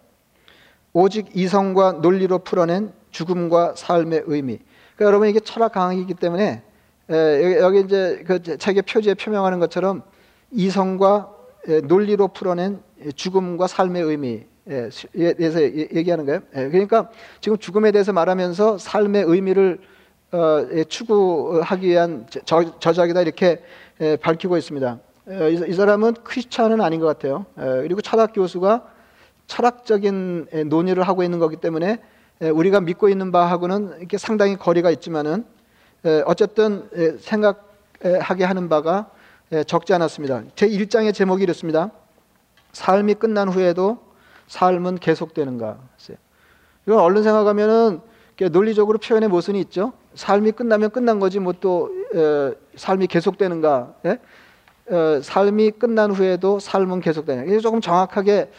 오직 0.93 1.27
이성과 1.35 1.99
논리로 2.01 2.39
풀어낸 2.39 2.93
죽음과 3.11 3.73
삶의 3.75 4.23
의미. 4.27 4.59
그러니까 4.95 5.05
여러분 5.05 5.27
이게 5.27 5.39
철학 5.39 5.73
강의이기 5.73 6.13
때문에 6.15 6.63
예, 7.11 7.57
여기 7.59 7.81
이제 7.81 8.23
그 8.25 8.41
책의 8.41 8.83
표지에 8.83 9.15
표명하는 9.15 9.59
것처럼 9.59 10.03
이성과 10.51 11.29
예, 11.67 11.81
논리로 11.81 12.29
풀어낸 12.29 12.81
죽음과 13.15 13.67
삶의 13.67 14.03
의미 14.03 14.45
에 14.65 14.89
대해서 15.33 15.61
얘기하는 15.61 16.25
거예요. 16.25 16.39
그러니까 16.53 17.09
지금 17.41 17.57
죽음에 17.57 17.91
대해서 17.91 18.13
말하면서 18.13 18.77
삶의 18.77 19.23
의미를 19.23 19.79
어, 20.31 20.65
예, 20.71 20.85
추구하기 20.85 21.87
위한 21.87 22.25
저, 22.45 22.79
저작이다 22.79 23.21
이렇게 23.21 23.61
예, 23.99 24.15
밝히고 24.15 24.57
있습니다. 24.57 24.99
어, 25.25 25.47
이 25.47 25.73
사람은 25.73 26.15
크리스찬은 26.23 26.81
아닌 26.81 26.99
것 26.99 27.05
같아요. 27.05 27.45
어, 27.55 27.63
그리고 27.81 28.01
철학 28.01 28.33
교수가 28.33 28.85
철학적인 29.47 30.47
예, 30.53 30.63
논의를 30.63 31.03
하고 31.03 31.23
있는 31.23 31.39
거기 31.39 31.55
때문에 31.55 31.99
우리가 32.41 32.81
믿고 32.81 33.07
있는 33.07 33.31
바하고는 33.31 33.99
이렇게 33.99 34.17
상당히 34.17 34.57
거리가 34.57 34.91
있지만은 34.91 35.45
어쨌든 36.25 36.89
생각하게 37.21 38.43
하는 38.43 38.67
바가 38.67 39.11
적지 39.65 39.93
않았습니다. 39.93 40.43
제 40.55 40.67
1장의 40.67 41.13
제목이 41.13 41.43
이렇습니다. 41.43 41.91
삶이 42.73 43.13
끝난 43.13 43.47
후에도 43.47 43.99
삶은 44.47 44.97
계속되는가. 44.97 45.77
이건 46.85 46.99
얼른 46.99 47.23
생각하면은 47.23 48.01
논리적으로 48.51 48.97
표현의 48.97 49.29
모순이 49.29 49.61
있죠. 49.61 49.93
삶이 50.15 50.51
끝나면 50.53 50.89
끝난 50.89 51.19
거지 51.19 51.39
뭐 51.39 51.53
또 51.61 51.91
삶이 52.75 53.07
계속되는가? 53.07 53.95
예? 54.05 54.19
어, 54.89 55.21
삶이 55.21 55.71
끝난 55.71 56.11
후에도 56.11 56.59
삶은 56.59 56.99
계속되냐? 57.01 57.43
이게 57.43 57.59
조금 57.59 57.79
정확하게 57.79 58.49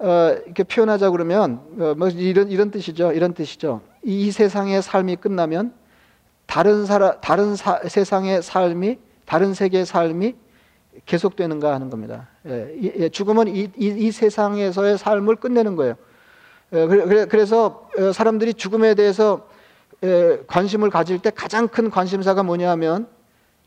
어, 0.00 0.36
이렇게 0.44 0.64
표현하자 0.64 1.10
그러면 1.10 1.60
어, 1.78 1.94
뭐 1.96 2.08
이런 2.08 2.50
이런 2.50 2.70
뜻이죠. 2.70 3.12
이런 3.12 3.34
뜻이죠. 3.34 3.80
이 4.02 4.30
세상의 4.30 4.82
삶이 4.82 5.16
끝나면 5.16 5.72
다른 6.46 6.86
사람 6.86 7.20
다른 7.20 7.54
사, 7.54 7.80
세상의 7.86 8.42
삶이 8.42 8.98
다른 9.26 9.54
세계의 9.54 9.86
삶이 9.86 10.34
계속되는가 11.06 11.72
하는 11.72 11.90
겁니다. 11.90 12.28
예, 12.46 12.74
예, 12.82 13.08
죽음은 13.08 13.48
이, 13.48 13.70
이, 13.76 13.86
이, 13.86 14.10
세상에서의 14.10 14.98
삶을 14.98 15.36
끝내는 15.36 15.76
거예요. 15.76 15.94
예, 16.72 16.86
그래, 16.86 17.26
그래서 17.26 17.88
어, 17.96 18.12
사람들이 18.12 18.54
죽음에 18.54 18.94
대해서 18.94 19.46
관심을 20.46 20.88
가질 20.88 21.18
때 21.18 21.30
가장 21.30 21.68
큰 21.68 21.90
관심사가 21.90 22.42
뭐냐 22.42 22.70
하면 22.70 23.06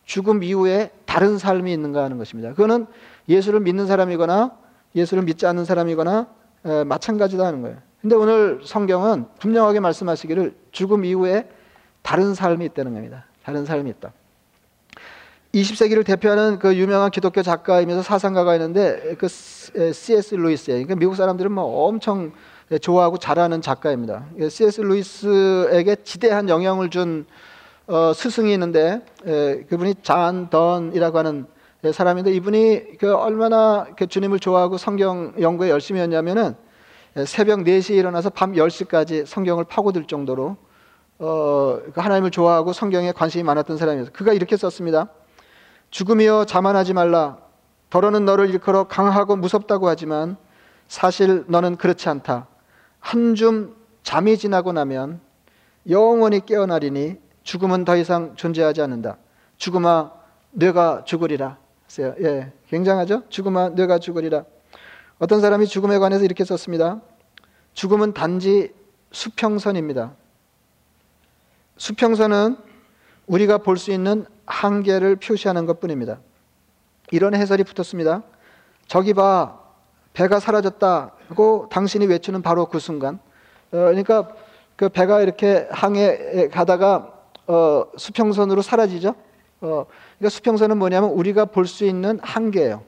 죽음 0.06 0.44
이후에 0.44 0.92
다른 1.06 1.38
삶이 1.38 1.72
있는가 1.72 2.04
하는 2.04 2.18
것입니다. 2.18 2.52
그거는 2.52 2.88
예수를 3.30 3.60
믿는 3.62 3.88
사람이거나 3.88 4.52
예수를 4.96 5.24
믿지 5.24 5.46
않는 5.46 5.66
사람이거나 5.66 6.28
마찬가지다 6.86 7.46
하는 7.46 7.62
거예요. 7.62 7.78
근데 8.02 8.16
오늘 8.16 8.60
성경은 8.64 9.26
분명하게 9.40 9.80
말씀하시기를 9.80 10.56
죽음 10.72 11.06
이후에 11.06 11.48
다른 12.02 12.34
삶이 12.34 12.66
있다는 12.66 12.94
겁니다. 12.94 13.26
다른 13.44 13.66
삶이 13.66 13.90
있다. 13.92 14.12
20세기를 15.54 16.06
대표하는 16.06 16.58
그 16.60 16.76
유명한 16.76 17.12
기독교 17.12 17.42
작가이면서 17.44 18.02
사상가가 18.02 18.56
있는데 18.56 19.16
그 19.18 19.28
C.S. 19.28 20.36
루이스예요. 20.36 20.80
그러니까 20.80 20.96
미국 20.96 21.16
사람들은 21.16 21.52
뭐 21.52 21.88
엄청 21.88 22.32
예, 22.72 22.78
좋아하고 22.80 23.18
잘하는 23.18 23.62
작가입니다. 23.62 24.26
C.S. 24.50 24.82
예, 24.82 24.84
루이스에게 24.84 25.98
지대한 26.04 26.50
영향을 26.50 26.90
준 26.90 27.26
어, 27.88 28.14
스승이 28.14 28.54
있는데 28.54 29.02
예, 29.26 29.66
그분이 29.70 29.96
잔 30.04 30.50
던이라고 30.50 31.18
하는 31.18 31.46
사람인데 31.92 32.32
이분이 32.32 32.98
그 32.98 33.14
얼마나 33.14 33.86
그 33.98 34.08
주님을 34.08 34.40
좋아하고 34.40 34.78
성경 34.78 35.34
연구에 35.40 35.70
열심히 35.70 36.00
했냐면은 36.00 36.56
새벽 37.26 37.60
4시에 37.60 37.96
일어나서 37.96 38.30
밤 38.30 38.54
10시까지 38.54 39.26
성경을 39.26 39.66
파고들 39.66 40.06
정도로 40.06 40.56
어, 41.20 41.80
그 41.94 42.00
하나님을 42.00 42.32
좋아하고 42.32 42.72
성경에 42.74 43.12
관심이 43.12 43.44
많았던 43.44 43.78
사람이어서 43.78 44.12
그가 44.12 44.34
이렇게 44.34 44.56
썼습니다. 44.56 45.10
죽음이여 45.92 46.46
자만하지 46.46 46.94
말라. 46.94 47.38
더러는 47.90 48.26
너를 48.26 48.50
일컬어 48.50 48.86
강하고 48.86 49.36
무섭다고 49.36 49.88
하지만 49.88 50.38
사실 50.88 51.44
너는 51.48 51.76
그렇지 51.76 52.10
않다. 52.10 52.48
한 53.00 53.36
줌 53.36 53.76
잠이 54.04 54.38
지나고 54.38 54.72
나면 54.74 55.20
영원히 55.90 56.46
깨어나리니 56.46 57.18
죽음은 57.44 57.86
더 57.86 57.96
이상 57.98 58.36
존재하지 58.36 58.82
않는다. 58.82 59.18
죽음아, 59.58 60.12
뇌가 60.52 61.04
죽으리라. 61.06 61.58
예, 62.22 62.52
굉장하죠? 62.70 63.24
죽음아, 63.30 63.70
뇌가 63.70 64.00
죽으리라. 64.00 64.46
어떤 65.20 65.42
사람이 65.42 65.68
죽음에 65.68 66.00
관해서 66.00 66.26
이렇게 66.26 66.44
썼습니다. 66.44 67.02
죽음은 67.74 68.14
단지 68.14 68.74
수평선입니다. 69.12 70.14
수평선은 71.78 72.58
우리가 73.28 73.60
볼 73.60 73.78
수 73.78 73.92
있는 73.92 74.26
한계를 74.46 75.16
표시하는 75.18 75.66
것 75.66 75.80
뿐입니다. 75.80 76.20
이런 77.12 77.34
해설이 77.36 77.64
붙었습니다. 77.64 78.24
저기 78.88 79.14
봐 79.14 79.60
배가 80.14 80.40
사라졌다고 80.40 81.70
당신이 81.72 82.06
외치는 82.08 82.42
바로 82.42 82.66
그 82.68 82.80
순간 82.80 83.16
어, 83.72 83.78
그러니까 83.78 84.30
그 84.76 84.90
배가 84.90 85.22
이렇게 85.22 85.68
항해 85.72 86.50
가다가 86.50 87.13
어, 87.48 87.86
수평선으로 87.98 88.62
사라지죠. 88.62 89.16
어, 89.62 89.86
그러니까 90.18 90.30
수평선은 90.30 90.78
뭐냐면 90.78 91.10
우리가 91.12 91.46
볼 91.46 91.66
수 91.66 91.86
있는 91.86 92.20
한계예요. 92.22 92.84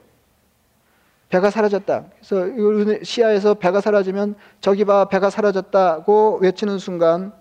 배가 1.28 1.50
사라졌다. 1.50 2.04
그래서 2.20 2.98
시야에서 3.02 3.54
배가 3.54 3.80
사라지면 3.80 4.36
저기 4.60 4.84
봐 4.84 5.06
배가 5.06 5.28
사라졌다고 5.28 6.38
외치는 6.40 6.78
순간 6.78 7.32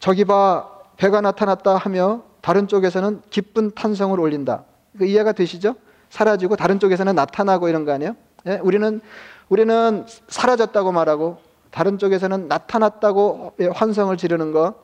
저기 0.00 0.24
봐 0.24 0.68
배가 0.96 1.20
나타났다 1.20 1.76
하며 1.76 2.22
다른 2.40 2.66
쪽에서는 2.66 3.22
기쁜 3.30 3.70
탄성을 3.70 4.18
올린다. 4.18 4.64
그 4.98 5.06
이해가 5.06 5.30
되시죠? 5.32 5.76
사라지고 6.10 6.56
다른 6.56 6.80
쪽에서는 6.80 7.14
나타나고 7.14 7.68
이런 7.68 7.84
거 7.84 7.92
아니에요? 7.92 8.16
예? 8.46 8.58
우리는 8.62 9.00
우리는 9.48 10.04
사라졌다고 10.28 10.90
말하고 10.90 11.38
다른 11.70 11.98
쪽에서는 11.98 12.48
나타났다고 12.48 13.54
환성을 13.72 14.14
지르는 14.16 14.50
것 14.50 14.60
어, 14.62 14.74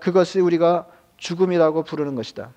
그것이 0.00 0.40
우리가 0.40 0.86
죽음이라고 1.18 1.84
부르는 1.84 2.14
것이다. 2.14 2.50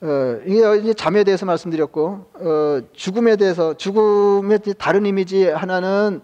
어, 0.00 0.40
이게 0.44 0.94
잠에 0.94 1.24
대해서 1.24 1.46
말씀드렸고 1.46 2.30
어, 2.34 2.80
죽음에 2.92 3.36
대해서 3.36 3.74
죽음의 3.74 4.60
다른 4.78 5.06
이미지 5.06 5.46
하나는 5.46 6.20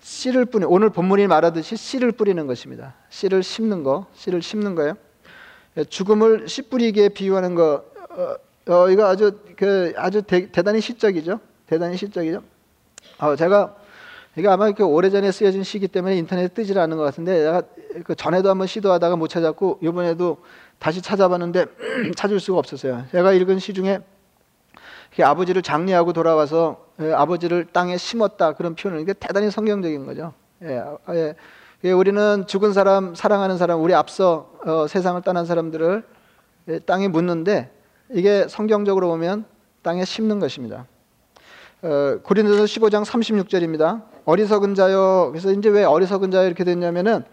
씨를 0.00 0.44
뿌리 0.44 0.64
오늘 0.64 0.90
본문이 0.90 1.26
말하듯이 1.26 1.76
씨를 1.76 2.12
뿌리는 2.12 2.46
것입니다. 2.46 2.94
씨를 3.10 3.42
심는 3.42 3.82
거, 3.82 4.06
씨를 4.14 4.42
심는 4.42 4.74
거예요. 4.74 4.94
예, 5.76 5.84
죽음을 5.84 6.48
씨 6.48 6.62
뿌리기에 6.62 7.10
비유하는 7.10 7.54
거 7.54 7.84
어, 8.10 8.72
어, 8.72 8.90
이거 8.90 9.06
아주 9.06 9.38
그 9.56 9.92
아주 9.96 10.22
대, 10.22 10.50
단히 10.50 10.80
시적이죠. 10.80 11.40
대단히 11.66 11.96
시적이죠. 11.96 12.42
어, 13.18 13.36
제가 13.36 13.76
이게 14.36 14.48
아마 14.48 14.70
그 14.70 14.84
오래전에 14.84 15.32
쓰여진 15.32 15.64
시기 15.64 15.88
때문에 15.88 16.16
인터넷에 16.16 16.48
뜨질 16.48 16.78
않는 16.78 16.96
것 16.96 17.02
같은데 17.02 17.62
그 18.04 18.14
전에도 18.14 18.50
한번 18.50 18.66
시도하다가 18.66 19.16
못 19.16 19.28
찾았고 19.28 19.80
이번에도 19.82 20.38
다시 20.78 21.00
찾아봤는데 21.00 21.66
찾을 22.16 22.40
수가 22.40 22.58
없었어요. 22.58 23.04
제가 23.12 23.32
읽은 23.32 23.58
시 23.58 23.72
중에 23.74 24.00
아버지를 25.22 25.62
장례하고 25.62 26.12
돌아와서 26.12 26.86
예, 27.00 27.12
아버지를 27.12 27.66
땅에 27.72 27.96
심었다 27.96 28.52
그런 28.52 28.74
표현을 28.74 29.00
이게 29.00 29.12
대단히 29.12 29.50
성경적인 29.50 30.06
거죠. 30.06 30.32
예, 30.62 30.78
아, 30.78 31.14
예. 31.14 31.34
예, 31.84 31.92
우리는 31.92 32.46
죽은 32.46 32.72
사람 32.72 33.14
사랑하는 33.14 33.58
사람 33.58 33.80
우리 33.82 33.94
앞서 33.94 34.50
어, 34.64 34.86
세상을 34.86 35.20
떠난 35.22 35.46
사람들을 35.46 36.02
예, 36.68 36.78
땅에 36.80 37.08
묻는데 37.08 37.70
이게 38.10 38.46
성경적으로 38.48 39.08
보면 39.08 39.44
땅에 39.82 40.04
심는 40.04 40.38
것입니다. 40.40 40.86
어, 41.82 42.18
고린도서 42.22 42.64
15장 42.64 43.04
36절입니다. 43.04 44.02
어리석은 44.24 44.74
자요. 44.74 45.28
그래서 45.30 45.52
이제 45.52 45.68
왜 45.68 45.84
어리석은 45.84 46.30
자요 46.30 46.46
이렇게 46.46 46.64
됐냐면은 46.64 47.24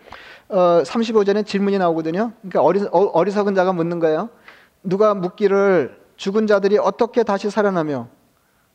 어, 0.50 0.84
35절에 0.84 1.46
질문이 1.46 1.78
나오거든요. 1.78 2.32
그러니까 2.42 2.62
어리, 2.62 2.82
어, 2.92 3.24
리석은 3.24 3.56
자가 3.56 3.74
묻는 3.74 4.00
거예요. 4.00 4.30
누가 4.84 5.14
묻기를 5.14 5.98
죽은 6.18 6.48
자들이 6.48 6.78
어떻게 6.78 7.24
다시 7.24 7.50
살아나며 7.50 8.08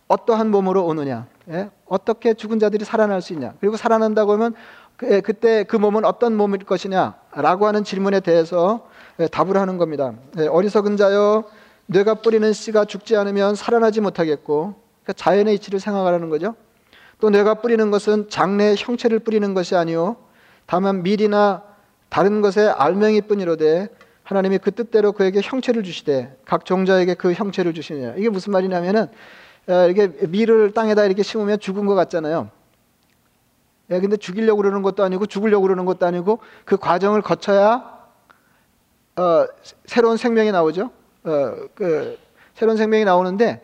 어떠한 0.09 0.51
몸으로 0.51 0.85
오느냐? 0.87 1.27
예? 1.51 1.71
어떻게 1.87 2.35
죽은 2.35 2.59
자들이 2.59 2.85
살아날 2.85 3.21
수 3.23 3.33
있냐? 3.35 3.55
그리고 3.61 3.77
살아난다고 3.77 4.33
하면 4.33 4.55
그, 4.97 5.11
예, 5.13 5.21
그때 5.21 5.65
그 5.65 5.77
몸은 5.77 6.05
어떤 6.05 6.35
몸일 6.37 6.65
것이냐? 6.65 7.15
라고 7.33 7.67
하는 7.67 7.85
질문에 7.85 8.21
대해서 8.21 8.89
예, 9.21 9.29
답을 9.29 9.57
하는 9.57 9.79
겁니다. 9.79 10.15
예, 10.39 10.47
어리석은 10.47 10.97
자요. 10.97 11.45
뇌가 11.87 12.15
뿌리는 12.17 12.53
씨가 12.53 12.85
죽지 12.87 13.17
않으면 13.17 13.55
살아나지 13.55 14.01
못하겠고 14.01 14.75
그러니까 15.03 15.13
자연의 15.15 15.55
이치를 15.55 15.81
생각하라는 15.81 16.29
거죠. 16.31 16.55
또 17.21 17.31
뇌가 17.31 17.55
뿌리는 17.55 17.91
것은 17.91 18.29
장래의 18.29 18.77
형체를 18.79 19.19
뿌리는 19.21 19.55
것이 19.55 19.75
아니요 19.75 20.17
다만 20.69 21.03
밀이나 21.03 21.63
다른 22.11 22.43
것의 22.43 22.69
알맹이 22.69 23.23
뿐이로되 23.23 23.89
하나님이 24.23 24.59
그 24.59 24.71
뜻대로 24.71 25.13
그에게 25.13 25.41
형체를 25.43 25.83
주시되 25.83 26.37
각 26.45 26.67
종자에게 26.67 27.15
그 27.15 27.33
형체를 27.33 27.73
주시느냐 27.73 28.15
이게 28.19 28.29
무슨 28.29 28.53
말이냐면은 28.53 29.07
어, 29.67 29.89
이게 29.89 30.09
밀을 30.29 30.75
땅에다 30.75 31.07
이렇게 31.07 31.23
심으면 31.23 31.59
죽은 31.59 31.87
것 31.87 31.95
같잖아요. 31.95 32.51
예, 33.91 33.99
근데 33.99 34.19
죽이려고 34.19 34.59
그러는 34.59 34.83
것도 34.83 35.03
아니고 35.03 35.25
죽으려고 35.25 35.63
그러는 35.63 35.87
것도 35.87 36.05
아니고 36.05 36.41
그 36.67 36.77
과정을 36.77 37.23
거쳐야 37.23 37.99
어, 39.17 39.47
새로운 39.87 40.19
생명이 40.19 40.53
나오죠. 40.53 40.91
어, 41.25 41.55
그 41.75 42.19
새로운 42.53 42.77
생명이 42.77 43.07
나오는데 43.07 43.63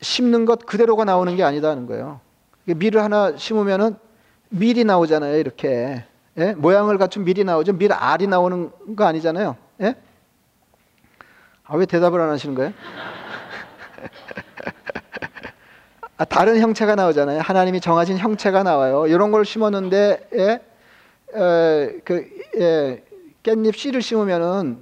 심는 0.00 0.44
것 0.44 0.66
그대로가 0.66 1.04
나오는 1.04 1.36
게 1.36 1.44
아니다는 1.44 1.86
거예요. 1.86 2.20
밀을 2.64 3.00
하나 3.00 3.36
심으면은 3.36 3.96
밀이 4.48 4.84
나오잖아요. 4.84 5.36
이렇게 5.38 6.04
예? 6.38 6.52
모양을 6.52 6.98
갖춘 6.98 7.24
밀이 7.24 7.44
나오죠. 7.44 7.72
밀 7.74 7.92
알이 7.92 8.26
나오는 8.26 8.70
거 8.94 9.04
아니잖아요. 9.04 9.56
예? 9.80 9.94
아, 11.64 11.76
왜 11.76 11.86
대답을 11.86 12.20
안 12.20 12.30
하시는 12.30 12.54
거예요? 12.54 12.72
아, 16.18 16.24
다른 16.24 16.60
형체가 16.60 16.94
나오잖아요. 16.94 17.40
하나님이 17.40 17.80
정하신 17.80 18.18
형체가 18.18 18.62
나와요. 18.62 19.06
이런 19.06 19.32
걸 19.32 19.44
심었는데 19.44 20.28
예? 20.34 20.60
에, 21.34 21.98
그 22.04 22.28
예, 22.56 23.02
깻잎 23.42 23.74
씨를 23.74 24.00
심으면은 24.00 24.78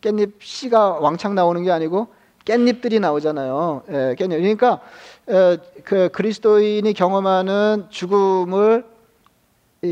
깻잎 0.00 0.32
씨가 0.40 0.98
왕창 1.00 1.34
나오는 1.34 1.62
게 1.62 1.70
아니고 1.70 2.08
깻잎들이 2.44 3.00
나오잖아요. 3.00 3.82
예, 3.88 4.14
깻잎. 4.18 4.30
그러니까 4.30 4.80
에, 5.28 5.58
그 5.84 6.08
그리스도인이 6.10 6.92
경험하는 6.94 7.86
죽음을 7.90 8.91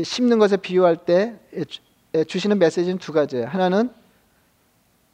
심는 0.03 0.39
것에 0.39 0.55
비유할 0.55 0.97
때 0.97 1.37
주시는 2.27 2.59
메시지는 2.59 2.97
두 2.97 3.11
가지예요. 3.11 3.47
하나는 3.47 3.91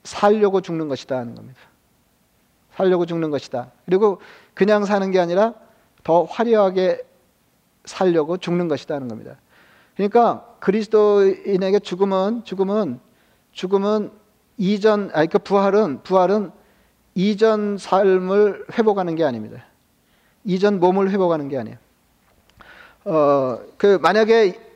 살려고 0.04 0.62
죽는 0.62 0.88
것이다 0.88 1.18
하는 1.18 1.34
겁니다. 1.34 1.60
살려고 2.76 3.08
죽는 3.08 3.32
것이다. 3.32 3.72
그리고 3.86 4.22
그냥 4.54 4.86
사는 4.86 5.10
게 5.10 5.20
아니라 5.20 5.56
더 6.04 6.24
화려하게 6.24 7.02
살려고 7.86 8.38
죽는 8.38 8.68
것이다 8.68 8.94
하는 8.94 9.08
겁니다. 9.08 9.38
그러니까 9.96 10.46
그리스도인에게 10.60 11.80
죽음은 11.80 12.44
죽음은 12.44 13.00
죽음은 13.54 14.12
이전 14.58 15.10
아니 15.13 15.28
그 15.28 15.40
부활은 15.40 16.04
부활은 16.04 16.52
이전 17.16 17.80
삶을 17.80 18.68
회복하는 18.74 19.16
게 19.16 19.24
아닙니다. 19.24 19.66
이전 20.46 20.80
몸을 20.80 21.10
회복하는 21.10 21.50
게 21.50 21.58
아니에요. 21.58 21.78
어, 23.06 23.60
그 23.78 23.98
만약에 24.02 24.66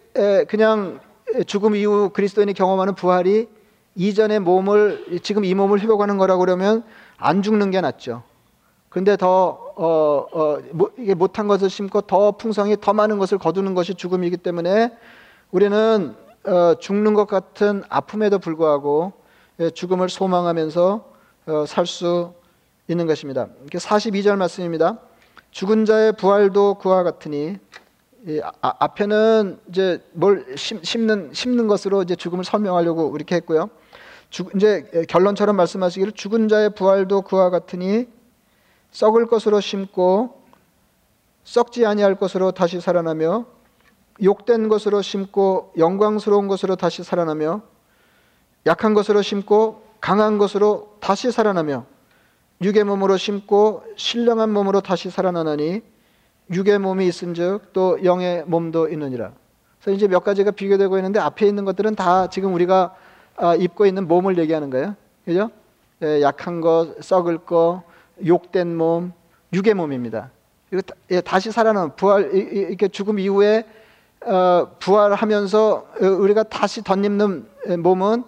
그냥 0.48 1.00
죽음 1.46 1.76
이후 1.76 2.10
그리스도인이 2.10 2.54
경험하는 2.54 2.96
부활이 2.96 3.48
이전의 3.96 4.40
몸을 4.40 5.20
지금 5.22 5.46
이 5.46 5.54
몸을 5.54 5.80
회복하는 5.80 6.18
거라고 6.18 6.40
그러면 6.40 6.84
안 7.18 7.42
죽는 7.42 7.72
게 7.72 7.82
낫죠. 7.82 8.24
근데 8.90 9.16
더 9.16 9.72
어, 9.76 10.28
어, 10.34 10.58
이게 10.98 11.14
못한 11.14 11.48
것을 11.48 11.70
심고 11.70 12.02
더 12.02 12.32
풍성히 12.32 12.76
더 12.80 12.94
많은 12.94 13.18
것을 13.20 13.38
거두는 13.38 13.74
것이 13.74 13.96
죽음이기 13.96 14.38
때문에 14.38 14.92
우리는 15.52 16.14
어, 16.46 16.76
죽는 16.80 17.14
것 17.14 17.26
같은 17.26 17.84
아픔에도 17.88 18.40
불구하고 18.40 19.14
예, 19.60 19.70
죽음을 19.70 20.10
소망하면서 20.10 21.06
어, 21.46 21.66
살수 21.66 22.34
있는 22.88 23.08
것입니다. 23.08 23.48
42절 23.70 24.36
말씀입니다. 24.38 25.00
죽은 25.52 25.86
자의 25.86 26.14
부활도 26.14 26.76
그와 26.76 27.04
같으니 27.04 27.58
아, 28.62 28.74
앞에는 28.80 29.60
이제 29.70 30.04
뭘 30.12 30.46
심는 30.58 31.32
심는 31.34 31.68
것으로 31.68 32.04
이제 32.04 32.16
죽음을 32.16 32.44
설명하려고 32.44 33.16
이렇게 33.16 33.36
했고요. 33.36 33.70
죽, 34.30 34.52
이제 34.56 35.06
결론처럼 35.10 35.56
말씀하시기를 35.56 36.14
죽은 36.14 36.48
자의 36.48 36.70
부활도 36.70 37.24
그와 37.24 37.50
같으니 37.50 38.08
썩을 38.92 39.26
것으로 39.26 39.60
심고 39.60 40.40
썩지 41.44 41.86
아니할 41.86 42.16
것으로 42.16 42.52
다시 42.52 42.80
살아나며 42.80 43.46
욕된 44.22 44.70
것으로 44.70 45.02
심고 45.02 45.74
영광스러운 45.78 46.48
것으로 46.48 46.76
다시 46.76 47.04
살아나며 47.04 47.64
약한 48.68 48.94
것으로 48.94 49.24
심고 49.24 49.84
강한 50.00 50.38
것으로 50.38 50.96
다시 51.00 51.32
살아나며 51.32 51.86
육의 52.62 52.84
몸으로 52.84 53.18
심고 53.18 53.84
신령한 53.96 54.52
몸으로 54.54 54.82
다시 54.82 55.10
살아나나니 55.10 55.82
육의 56.52 56.80
몸이 56.80 57.08
있은즉 57.08 57.74
또 57.74 58.04
영의 58.04 58.44
몸도 58.46 58.90
있느니라. 58.90 59.32
그래서 59.80 59.96
이제 59.96 60.08
몇 60.08 60.24
가지가 60.24 60.52
비교되고 60.52 60.98
있는데 60.98 61.20
앞에 61.20 61.48
있는 61.48 61.66
것들은 61.66 61.96
다 61.96 62.28
지금 62.28 62.54
우리가 62.54 62.96
아, 63.38 63.56
입고 63.56 63.86
있는 63.86 64.08
몸을 64.08 64.38
얘기하는 64.38 64.70
거예요. 64.70 64.96
그죠? 65.26 65.50
예, 66.04 66.22
약한 66.22 66.62
거, 66.62 66.96
썩을 67.00 67.40
거, 67.40 67.84
욕된 68.26 68.76
몸, 68.76 69.14
육의 69.54 69.74
몸입니다. 69.74 70.30
그리고 70.70 70.88
예, 71.10 71.22
다시 71.22 71.52
살아나는 71.52 71.96
부활 71.96 72.34
이렇게 72.34 72.88
죽음 72.88 73.20
이후에 73.20 73.66
어, 74.26 74.76
부활하면서 74.80 75.88
우리가 76.20 76.44
다시 76.44 76.84
덧입는 76.84 77.46
몸은 77.80 78.24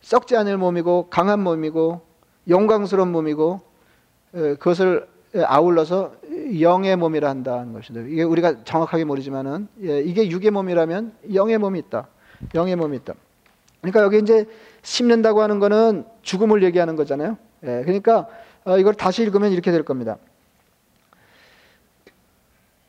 썩지 0.00 0.36
않을 0.36 0.56
몸이고 0.56 1.08
강한 1.10 1.40
몸이고 1.40 2.00
영광스러운 2.48 3.10
몸이고 3.10 3.60
에, 4.34 4.54
그것을 4.54 5.08
에, 5.34 5.42
아울러서 5.42 6.12
영의 6.60 6.96
몸이라 6.96 7.28
한다는 7.28 7.72
것이다. 7.72 8.00
이게 8.00 8.22
우리가 8.22 8.64
정확하게 8.64 9.04
모르지만은 9.04 9.68
예, 9.82 10.00
이게 10.00 10.28
육의 10.28 10.50
몸이라면 10.50 11.14
영의 11.34 11.58
몸이 11.58 11.78
있다. 11.80 12.08
영의 12.54 12.76
몸이 12.76 12.96
있다. 12.98 13.14
그러니까 13.80 14.02
여기 14.02 14.18
이제 14.18 14.46
심는다고 14.82 15.42
하는 15.42 15.58
거는 15.58 16.04
죽음을 16.22 16.62
얘기하는 16.62 16.96
거잖아요. 16.96 17.36
예, 17.64 17.82
그러니까 17.84 18.28
어, 18.64 18.78
이걸 18.78 18.94
다시 18.94 19.22
읽으면 19.22 19.52
이렇게 19.52 19.72
될 19.72 19.82
겁니다. 19.82 20.16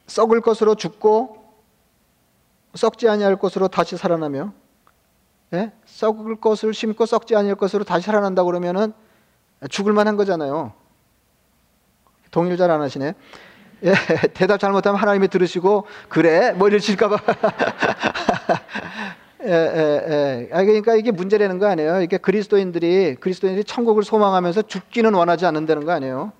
썩을 0.08 0.42
것으로 0.42 0.76
죽고 0.76 1.38
썩지 2.74 3.08
아니할 3.08 3.38
것으로 3.38 3.68
다시 3.68 3.98
살아나며 3.98 4.54
예? 5.54 5.72
썩을 5.86 6.36
것을 6.36 6.74
심고 6.74 7.06
썩지 7.06 7.36
아니할 7.36 7.56
것으로 7.56 7.84
다시 7.84 8.06
살아난다 8.06 8.44
그러면은 8.44 8.94
죽을 9.70 9.94
만한 9.94 10.16
거잖아요. 10.16 10.74
동일 12.32 12.58
잘안 12.58 12.82
하시네. 12.82 13.14
예, 13.84 13.94
대답 14.34 14.60
잘못하면 14.60 15.00
하나님이 15.00 15.28
들으시고 15.28 15.86
그래 16.10 16.52
뭐 16.52 16.68
이러실까봐. 16.68 17.18
예, 19.46 19.50
예, 19.50 19.50
예. 19.52 20.50
아, 20.52 20.64
그러니까 20.64 20.96
이게 20.96 21.12
문제라는 21.12 21.60
거 21.60 21.68
아니에요. 21.68 22.02
이게 22.02 22.18
그리스도인들이 22.18 23.16
그리스도인들이 23.16 23.64
천국을 23.64 24.04
소망하면서 24.04 24.64
죽기는 24.64 25.14
원하지 25.14 25.46
않는다는 25.46 25.86
거 25.86 25.94
아니에요. 25.94 26.34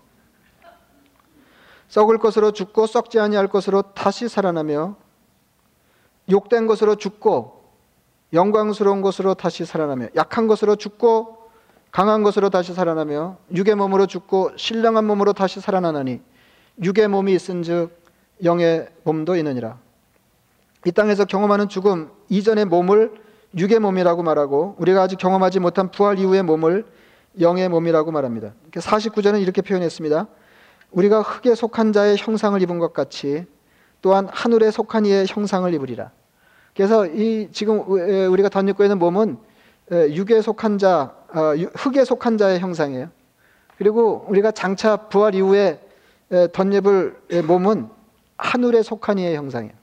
썩을 1.88 2.18
것으로 2.18 2.52
죽고 2.52 2.88
썩지 2.88 3.20
아니할 3.20 3.48
것으로 3.48 3.82
다시 3.82 4.28
살아나며 4.28 4.96
욕된 6.30 6.68
것으로 6.68 6.96
죽고 6.96 7.64
영광스러운 8.34 9.02
것으로 9.02 9.34
다시 9.34 9.66
살아나며 9.66 10.10
약한 10.16 10.48
것으로 10.48 10.76
죽고 10.76 11.38
강한 11.92 12.22
것으로 12.22 12.52
다시 12.52 12.74
살아나며 12.74 13.38
육의 13.56 13.74
몸으로 13.76 14.06
죽고 14.06 14.52
신령한 14.56 15.06
몸으로 15.08 15.34
다시 15.34 15.60
살아나나니 15.60 16.22
육의 16.82 17.08
몸이 17.08 17.34
있은즉 17.34 17.92
영의 18.44 18.88
몸도 19.04 19.36
있느니라. 19.36 19.78
이 20.86 20.92
땅에서 20.92 21.26
경험하는 21.26 21.68
죽음 21.68 22.10
이전의 22.30 22.66
몸을 22.66 23.12
육의 23.58 23.80
몸이라고 23.80 24.24
말하고 24.24 24.76
우리가 24.78 25.02
아직 25.02 25.18
경험하지 25.18 25.60
못한 25.60 25.92
부활 25.92 26.20
이후의 26.20 26.44
몸을 26.44 26.86
영의 27.40 27.68
몸이라고 27.68 28.12
말합니다. 28.12 28.54
49절은 28.72 29.42
이렇게 29.42 29.62
표현했습니다. 29.62 30.28
우리가 30.92 31.22
흙에 31.22 31.54
속한 31.54 31.94
자의 31.94 32.18
형상을 32.18 32.60
입은 32.62 32.80
것 32.80 32.94
같이 32.94 33.46
또한 34.02 34.28
하늘에 34.32 34.72
속한 34.72 35.06
이의 35.06 35.26
형상을 35.28 35.72
입으리라. 35.74 36.12
그래서 36.76 37.06
이 37.06 37.50
지금 37.52 37.82
우리가 37.82 38.50
덧입고 38.50 38.84
있는 38.84 39.00
몸은 39.00 39.38
육에 39.92 40.42
속한 40.42 40.78
자, 40.78 41.14
어, 41.34 41.54
흙에 41.76 42.06
속한 42.06 42.38
자의 42.38 42.60
형상이에요. 42.60 43.10
그리고 43.78 44.26
우리가 44.30 44.52
장차 44.52 44.96
부활 44.96 45.36
이후에 45.36 45.80
덧입을 46.30 47.44
몸은 47.46 47.90
하늘에 48.38 48.82
속한 48.82 49.18
이의 49.18 49.36
형상이에요. 49.36 49.74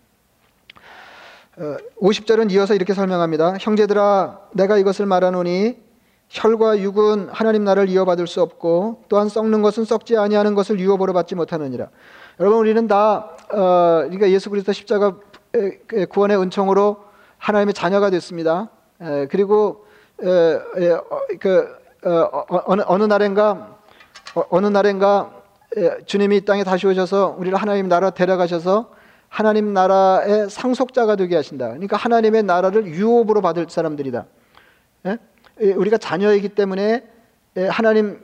50절은 2.00 2.50
어, 2.50 2.54
이어서 2.54 2.74
이렇게 2.74 2.94
설명합니다. 2.94 3.56
형제들아, 3.58 4.40
내가 4.52 4.76
이것을 4.76 5.06
말하노니 5.06 5.78
혈과 6.28 6.80
육은 6.80 7.28
하나님 7.30 7.64
나라를 7.64 7.88
이어받을 7.88 8.26
수 8.26 8.42
없고 8.42 9.04
또한 9.08 9.28
썩는 9.28 9.62
것은 9.62 9.84
썩지 9.84 10.16
아니하는 10.16 10.54
것을 10.54 10.80
유업으로 10.80 11.12
받지 11.12 11.34
못하느니라. 11.34 11.88
여러분 12.40 12.58
우리는 12.58 12.86
다 12.88 13.30
어, 13.52 14.02
그러니까 14.04 14.30
예수 14.30 14.50
그리스도 14.50 14.72
십자가 14.72 15.16
그 15.86 16.06
구원의 16.06 16.38
은총으로 16.38 17.04
하나님의 17.38 17.74
자녀가 17.74 18.10
됐습니다. 18.10 18.70
그리고 19.30 19.86
어, 20.22 20.60
그 21.38 21.68
어, 22.04 22.44
어느 22.66 22.82
어느 22.86 23.04
날인가 23.04 23.78
어 24.34 24.60
느 24.60 24.66
날인가 24.66 25.35
주님이 26.06 26.38
이 26.38 26.40
땅에 26.40 26.64
다시 26.64 26.86
오셔서 26.86 27.36
우리를 27.38 27.56
하나님 27.56 27.88
나라 27.88 28.10
데려가셔서 28.10 28.90
하나님 29.28 29.74
나라의 29.74 30.48
상속자가 30.48 31.16
되게 31.16 31.36
하신다. 31.36 31.68
그러니까 31.68 31.96
하나님의 31.96 32.44
나라를 32.44 32.86
유업으로 32.86 33.42
받을 33.42 33.66
사람들이다. 33.68 34.26
우리가 35.58 35.98
자녀이기 35.98 36.50
때문에 36.50 37.04
하나님 37.68 38.20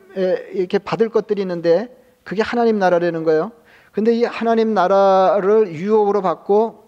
이렇게 0.54 0.78
받을 0.78 1.08
것들이 1.08 1.42
있는데 1.42 1.94
그게 2.24 2.42
하나님 2.42 2.78
나라라는 2.78 3.24
거예요. 3.24 3.52
근데 3.92 4.14
이 4.14 4.24
하나님 4.24 4.72
나라를 4.72 5.72
유업으로 5.72 6.22
받고 6.22 6.84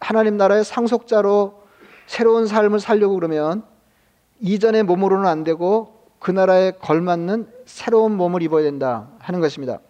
하나님 0.00 0.36
나라의 0.36 0.64
상속자로 0.64 1.62
새로운 2.06 2.46
삶을 2.46 2.80
살려고 2.80 3.14
그러면 3.14 3.62
이전의 4.40 4.82
몸으로는 4.82 5.26
안 5.26 5.44
되고 5.44 5.93
그 6.24 6.30
나라에 6.30 6.70
걸맞는 6.70 7.52
새로운 7.66 8.16
몸을 8.16 8.40
입어야 8.40 8.62
된다 8.62 9.10
하는 9.18 9.40
것입니다. 9.40 9.80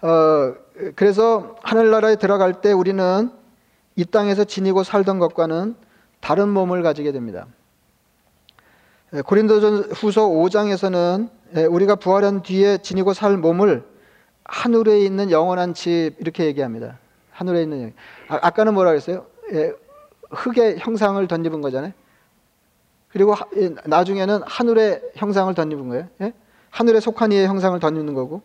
어, 0.00 0.54
그래서 0.94 1.56
하늘나라에 1.64 2.14
들어갈 2.14 2.60
때 2.60 2.70
우리는 2.70 3.32
이 3.96 4.04
땅에서 4.04 4.44
지니고 4.44 4.84
살던 4.84 5.18
것과는 5.18 5.74
다른 6.20 6.48
몸을 6.50 6.84
가지게 6.84 7.10
됩니다. 7.10 7.48
고린도전 9.24 9.90
후서 9.94 10.28
5장에서는 10.28 11.28
우리가 11.70 11.96
부활한 11.96 12.42
뒤에 12.42 12.78
지니고 12.78 13.12
살 13.12 13.36
몸을 13.36 13.84
하늘에 14.44 15.00
있는 15.00 15.32
영원한 15.32 15.74
집 15.74 16.14
이렇게 16.20 16.44
얘기합니다. 16.44 17.00
하늘에 17.32 17.62
있는 17.62 17.94
아, 18.28 18.50
까는 18.50 18.74
뭐라 18.74 18.90
그랬어요? 18.90 19.26
예, 19.52 19.72
흙의 20.30 20.78
형상을 20.78 21.26
덧입은 21.26 21.62
거잖아요. 21.62 21.92
그리고 23.16 23.34
나중에는 23.86 24.42
하늘의 24.44 25.00
형상을 25.14 25.54
덧입은 25.54 25.88
거예요. 25.88 26.06
예? 26.20 26.34
하늘에 26.68 27.00
속한 27.00 27.32
이의 27.32 27.46
형상을 27.46 27.80
덧입는 27.80 28.12
거고 28.12 28.42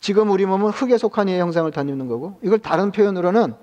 지금 0.00 0.30
우리 0.30 0.44
몸은 0.44 0.70
흙에 0.70 0.98
속한 0.98 1.28
이의 1.28 1.38
형상을 1.38 1.70
덧입는 1.70 2.08
거고 2.08 2.36
이걸 2.42 2.58
다른 2.58 2.90
표현으로는 2.90 3.54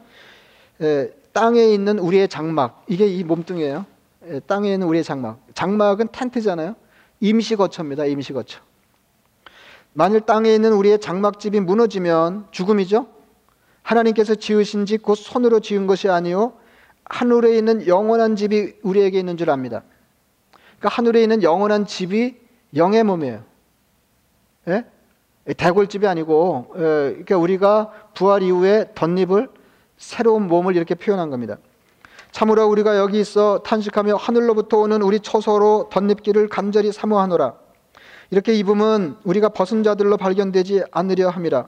예, 0.80 1.12
땅에 1.34 1.66
있는 1.66 2.00
우리의 2.00 2.30
장막 2.30 2.86
이게 2.88 3.06
이 3.06 3.26
몸뚱이에요. 3.26 3.86
예, 4.30 4.40
땅에 4.48 4.72
있는 4.72 4.88
우리의 4.88 5.04
장막. 5.04 5.42
장막은 5.56 6.08
텐트잖아요. 6.14 6.78
임시 7.20 7.58
거처입니다. 7.58 8.06
임시 8.06 8.32
거처. 8.32 8.62
만일 9.92 10.22
땅에 10.22 10.56
있는 10.56 10.72
우리의 10.72 11.02
장막집이 11.02 11.60
무너지면 11.60 12.48
죽음이죠. 12.52 13.08
하나님께서 13.82 14.36
지으신 14.36 14.86
집 14.86 15.04
곧 15.04 15.16
손으로 15.16 15.60
지은 15.60 15.86
것이 15.86 16.08
아니요 16.08 16.54
하늘에 17.04 17.58
있는 17.58 17.86
영원한 17.88 18.38
집이 18.38 18.76
우리에게 18.84 19.20
있는 19.20 19.36
줄 19.36 19.50
압니다. 19.50 19.84
그러니까 20.86 20.90
하늘에 20.90 21.24
있는 21.24 21.42
영원한 21.42 21.88
집이 21.88 22.36
영의 22.76 23.04
몸이에요. 23.04 23.44
예? 24.68 24.86
대골집이 25.58 26.06
아니고 26.06 26.74
예, 26.76 26.80
그러니까 26.80 27.38
우리가 27.38 27.92
부활 28.14 28.44
이후에 28.44 28.92
덧입을 28.94 29.50
새로운 29.98 30.48
몸을 30.48 30.76
이렇게 30.76 30.94
표현한 30.94 31.32
겁니다. 31.32 31.58
참으로 32.32 32.68
우리가 32.68 32.98
여기 32.98 33.20
있어 33.20 33.64
탄식하며 33.64 34.16
하늘로부터 34.16 34.78
오는 34.78 35.02
우리 35.02 35.20
처소로 35.20 35.90
덧입기를 35.92 36.50
간절히 36.50 36.92
사모하노라. 36.92 37.56
이렇게 38.30 38.54
입음은 38.54 39.18
우리가 39.24 39.50
벗은 39.50 39.82
자들로 39.82 40.18
발견되지 40.18 40.84
않으려 40.92 41.30
함이라. 41.30 41.68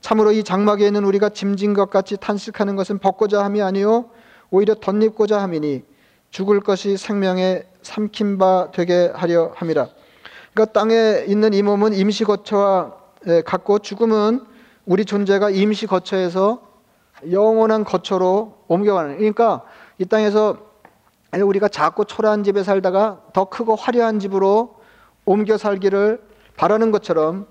참으로 0.00 0.32
이 0.32 0.42
장막에 0.42 0.86
있는 0.86 1.04
우리가 1.04 1.28
짐진 1.28 1.74
것 1.74 1.90
같이 1.90 2.16
탄식하는 2.16 2.76
것은 2.76 2.98
벗고자 2.98 3.44
함이 3.44 3.60
아니요 3.60 4.08
오히려 4.50 4.74
덧입고자 4.74 5.42
함이니 5.42 5.89
죽을 6.30 6.60
것이 6.60 6.96
생명에 6.96 7.64
삼킨 7.82 8.38
바 8.38 8.70
되게 8.72 9.10
하려 9.14 9.52
함이라. 9.54 9.88
그러니까 10.52 10.72
땅에 10.72 11.24
있는 11.26 11.52
이 11.52 11.62
몸은 11.62 11.92
임시 11.92 12.24
거처와 12.24 12.94
같고 13.44 13.80
죽음은 13.80 14.44
우리 14.86 15.04
존재가 15.04 15.50
임시 15.50 15.86
거처에서 15.86 16.62
영원한 17.30 17.84
거처로 17.84 18.54
옮겨가는. 18.68 19.18
그러니까 19.18 19.62
이 19.98 20.04
땅에서 20.04 20.70
우리가 21.32 21.68
작고 21.68 22.04
초라한 22.04 22.44
집에 22.44 22.62
살다가 22.62 23.22
더 23.32 23.44
크고 23.44 23.76
화려한 23.76 24.18
집으로 24.18 24.76
옮겨 25.24 25.58
살기를 25.58 26.20
바라는 26.56 26.90
것처럼 26.90 27.46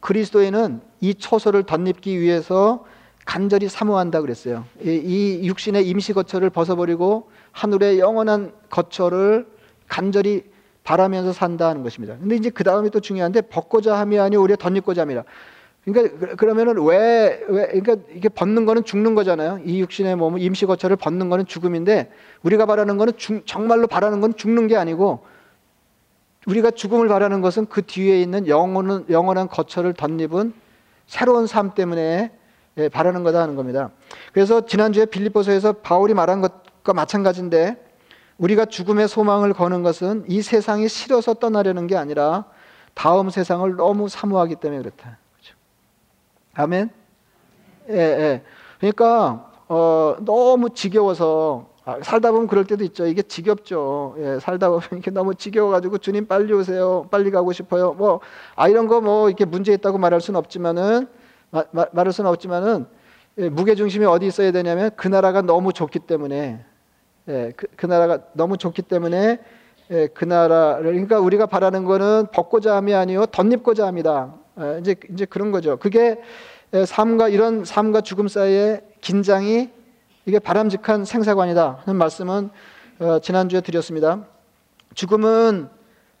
그리스도인은 0.00 0.80
이 1.00 1.14
초소를 1.14 1.64
덧입기 1.64 2.18
위해서 2.20 2.84
간절히 3.26 3.68
사모한다 3.68 4.22
그랬어요. 4.22 4.64
이 4.82 5.40
육신의 5.44 5.86
임시 5.86 6.12
거처를 6.12 6.50
벗어버리고 6.50 7.30
하늘의 7.52 7.98
영원한 7.98 8.52
거처를 8.68 9.46
간절히 9.88 10.44
바라면서 10.84 11.32
산다는 11.32 11.82
것입니다. 11.82 12.16
근데 12.18 12.36
이제 12.36 12.50
그 12.50 12.64
다음이 12.64 12.90
또 12.90 13.00
중요한데 13.00 13.42
벗고자 13.42 13.98
함이 13.98 14.18
아니오 14.18 14.42
우리가 14.42 14.56
덧입고자 14.56 15.02
함이라. 15.02 15.24
그러니까 15.84 16.36
그러면은 16.36 16.78
왜, 16.84 17.42
왜 17.48 17.66
그러니까 17.66 17.96
이게 18.14 18.28
벗는 18.28 18.66
거는 18.66 18.84
죽는 18.84 19.14
거잖아요. 19.14 19.60
이 19.64 19.80
육신의 19.80 20.16
몸을 20.16 20.40
임시 20.40 20.66
거처를 20.66 20.96
벗는 20.96 21.30
거는 21.30 21.46
죽음인데 21.46 22.10
우리가 22.42 22.66
바라는 22.66 22.96
거는 22.98 23.14
중, 23.16 23.42
정말로 23.46 23.86
바라는 23.86 24.20
건 24.20 24.34
죽는 24.36 24.66
게 24.66 24.76
아니고 24.76 25.20
우리가 26.46 26.70
죽음을 26.70 27.08
바라는 27.08 27.40
것은 27.40 27.66
그 27.66 27.82
뒤에 27.82 28.20
있는 28.20 28.46
영원한 28.46 29.04
영원한 29.10 29.48
거처를 29.48 29.94
덧입은 29.94 30.52
새로운 31.06 31.46
삶 31.46 31.74
때문에 31.74 32.30
예, 32.76 32.88
바라는 32.88 33.24
거다 33.24 33.42
하는 33.42 33.56
겁니다. 33.56 33.90
그래서 34.32 34.64
지난주에 34.64 35.06
빌립보서에서 35.06 35.72
바울이 35.74 36.14
말한 36.14 36.40
것 36.40 36.59
과 36.82 36.92
마찬가지인데 36.92 37.76
우리가 38.38 38.64
죽음의 38.64 39.08
소망을 39.08 39.52
거는 39.52 39.82
것은 39.82 40.24
이 40.28 40.40
세상이 40.40 40.88
싫어서 40.88 41.34
떠나려는 41.34 41.86
게 41.86 41.96
아니라 41.96 42.46
다음 42.94 43.28
세상을 43.28 43.76
너무 43.76 44.08
사모하기 44.08 44.56
때문에 44.56 44.80
그렇다. 44.82 45.18
그렇죠? 45.34 45.54
아멘. 46.54 46.90
예, 47.90 47.94
예. 47.94 48.42
그러니까 48.78 49.50
어, 49.68 50.16
너무 50.20 50.70
지겨워서 50.70 51.68
아, 51.84 51.98
살다 52.02 52.30
보면 52.32 52.46
그럴 52.46 52.64
때도 52.64 52.84
있죠. 52.84 53.06
이게 53.06 53.22
지겹죠. 53.22 54.14
예, 54.18 54.38
살다 54.40 54.68
보면 54.68 54.82
이게 54.98 55.10
너무 55.10 55.34
지겨워가지고 55.34 55.98
주님 55.98 56.26
빨리 56.26 56.52
오세요. 56.52 57.06
빨리 57.10 57.30
가고 57.30 57.52
싶어요. 57.52 57.92
뭐, 57.94 58.20
아, 58.54 58.68
이런 58.68 58.86
거 58.86 59.00
뭐 59.00 59.28
이렇게 59.28 59.44
문제 59.44 59.72
있다고 59.72 59.98
말할 59.98 60.20
수는 60.20 60.38
없지만은, 60.38 61.08
마, 61.50 61.64
마, 61.72 61.86
말할 61.92 62.12
수는 62.12 62.30
없지만은, 62.30 62.86
예, 63.38 63.48
무게중심이 63.48 64.04
어디 64.04 64.26
있어야 64.26 64.52
되냐면 64.52 64.90
그 64.96 65.08
나라가 65.08 65.40
너무 65.42 65.72
좋기 65.72 66.00
때문에, 66.00 66.64
예, 67.28 67.52
그, 67.56 67.66
그 67.76 67.86
나라가 67.86 68.20
너무 68.32 68.56
좋기 68.56 68.82
때문에, 68.82 69.38
예, 69.90 70.06
그 70.08 70.24
나라를, 70.24 70.92
그러니까 70.92 71.20
우리가 71.20 71.46
바라는 71.46 71.84
거는 71.84 72.26
벗고자 72.32 72.76
함이 72.76 72.94
아니요 72.94 73.26
덧입고자 73.26 73.86
합니다. 73.86 74.34
예, 74.60 74.78
이제, 74.80 74.96
이제 75.12 75.24
그런 75.24 75.50
거죠. 75.52 75.76
그게 75.76 76.20
예, 76.72 76.84
삶과 76.84 77.28
이런 77.28 77.64
삶과 77.64 78.00
죽음 78.02 78.28
사이의 78.28 78.82
긴장이 79.00 79.70
이게 80.26 80.38
바람직한 80.38 81.04
생사관이다 81.04 81.82
하는 81.84 81.98
말씀은 81.98 82.50
어, 83.00 83.18
지난주에 83.20 83.60
드렸습니다. 83.62 84.24
죽음은 84.94 85.68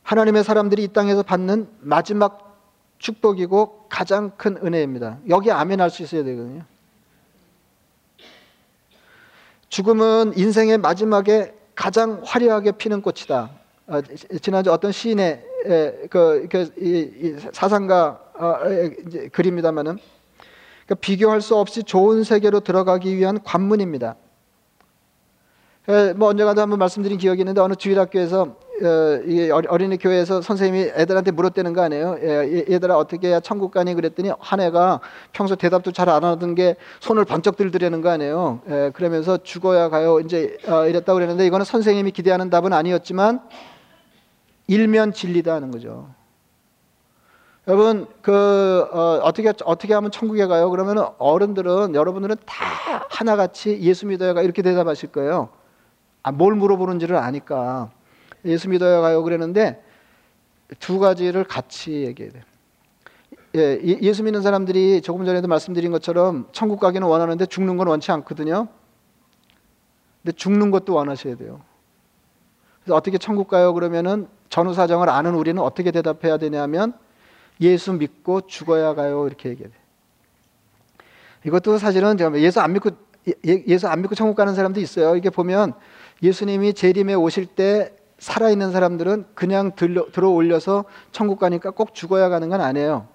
하나님의 0.02 0.42
사람들이 0.42 0.82
이 0.82 0.88
땅에서 0.88 1.22
받는 1.22 1.68
마지막 1.80 2.58
축복이고 2.98 3.86
가장 3.88 4.32
큰 4.36 4.56
은혜입니다. 4.56 5.18
여기 5.28 5.50
아멘 5.52 5.80
할 5.80 5.90
수 5.90 6.02
있어야 6.02 6.24
되거든요. 6.24 6.62
죽음은 9.70 10.32
인생의 10.36 10.78
마지막에 10.78 11.54
가장 11.76 12.20
화려하게 12.24 12.72
피는 12.72 13.02
꽃이다. 13.02 13.50
어, 13.86 14.00
지난주 14.42 14.72
어떤 14.72 14.92
시인의 14.92 15.44
그, 16.10 16.48
그 16.50 17.38
사상가 17.52 18.20
어, 18.34 18.58
글입니다만은 19.32 19.98
그러니까 20.86 20.94
비교할 21.00 21.40
수 21.40 21.56
없이 21.56 21.84
좋은 21.84 22.24
세계로 22.24 22.60
들어가기 22.60 23.16
위한 23.16 23.42
관문입니다. 23.42 24.16
뭐 26.16 26.28
언젠가도 26.28 26.60
한번 26.60 26.78
말씀드린 26.78 27.18
기억이 27.18 27.40
있는데 27.40 27.60
어느 27.60 27.74
주일학교에서 27.74 28.56
어, 28.82 29.60
어린이 29.68 29.96
교회에서 29.98 30.40
선생님이 30.40 30.92
애들한테 30.94 31.30
물었다는 31.30 31.72
거 31.72 31.82
아니에요? 31.82 32.16
얘들아 32.70 32.96
어떻게 32.96 33.28
해야 33.28 33.40
천국 33.40 33.70
가니 33.72 33.94
그랬더니 33.94 34.30
한 34.38 34.60
애가 34.60 35.00
평소 35.32 35.56
대답도 35.56 35.92
잘 35.92 36.08
안 36.10 36.24
하던 36.24 36.54
게 36.54 36.76
손을 37.00 37.24
번쩍 37.24 37.56
들더라는 37.56 38.00
거 38.00 38.10
아니에요? 38.10 38.60
그러면서 38.94 39.38
죽어야 39.38 39.88
가요. 39.90 40.18
이제 40.20 40.56
어, 40.66 40.86
이랬다고 40.86 41.16
그랬는데 41.16 41.46
이거는 41.46 41.64
선생님이 41.64 42.10
기대하는 42.10 42.50
답은 42.50 42.72
아니었지만 42.72 43.40
일면 44.66 45.12
진리다 45.12 45.54
하는 45.54 45.70
거죠. 45.70 46.08
여러분 47.68 48.06
그 48.22 48.88
어, 48.92 49.30
떻게 49.32 49.52
어떻게 49.64 49.94
하면 49.94 50.10
천국에 50.10 50.46
가요? 50.46 50.70
그러면 50.70 51.08
어른들은 51.18 51.94
여러분들은 51.94 52.36
다 52.46 52.64
하나같이 53.10 53.78
예수 53.82 54.06
믿어야 54.06 54.32
가 54.32 54.42
이렇게 54.42 54.62
대답하실 54.62 55.12
거예요. 55.12 55.50
아, 56.22 56.32
뭘 56.32 56.54
물어보는지를 56.54 57.16
아니까 57.16 57.90
예수 58.44 58.68
믿어야 58.68 59.00
가요 59.00 59.22
그러는데 59.22 59.82
두 60.78 60.98
가지를 60.98 61.44
같이 61.44 61.92
얘기해야 61.92 62.32
돼요. 62.32 62.42
예, 63.56 63.80
예, 63.82 63.98
예수 64.00 64.22
믿는 64.22 64.42
사람들이 64.42 65.02
조금 65.02 65.24
전에도 65.24 65.48
말씀드린 65.48 65.90
것처럼 65.90 66.48
천국 66.52 66.78
가기는 66.78 67.06
원하는데 67.06 67.46
죽는 67.46 67.76
건 67.76 67.88
원치 67.88 68.12
않거든요. 68.12 68.68
근데 70.22 70.36
죽는 70.36 70.70
것도 70.70 70.94
원하셔야 70.94 71.34
돼요. 71.36 71.60
그래서 72.82 72.94
어떻게 72.94 73.18
천국 73.18 73.48
가요? 73.48 73.74
그러면은 73.74 74.28
전후 74.48 74.74
사정을 74.74 75.08
아는 75.08 75.34
우리는 75.34 75.60
어떻게 75.60 75.90
대답해야 75.90 76.36
되냐면 76.38 76.92
예수 77.60 77.92
믿고 77.92 78.42
죽어야 78.42 78.94
가요 78.94 79.26
이렇게 79.26 79.48
얘기해. 79.50 79.68
이것도 81.44 81.78
사실은 81.78 82.16
제가 82.16 82.38
예수 82.40 82.60
안 82.60 82.72
믿고 82.72 82.90
예, 83.26 83.64
예수 83.66 83.88
안 83.88 84.00
믿고 84.00 84.14
천국 84.14 84.36
가는 84.36 84.54
사람도 84.54 84.80
있어요. 84.80 85.16
이게 85.16 85.28
보면 85.28 85.74
예수님이 86.22 86.74
재림에 86.74 87.14
오실 87.14 87.46
때 87.46 87.94
살아있는 88.20 88.70
사람들은 88.70 89.24
그냥 89.34 89.72
들러, 89.74 90.06
들어 90.12 90.28
올려서 90.28 90.84
천국 91.10 91.40
가니까 91.40 91.70
꼭 91.70 91.94
죽어야 91.94 92.28
가는 92.28 92.48
건 92.50 92.60
아니에요. 92.60 93.08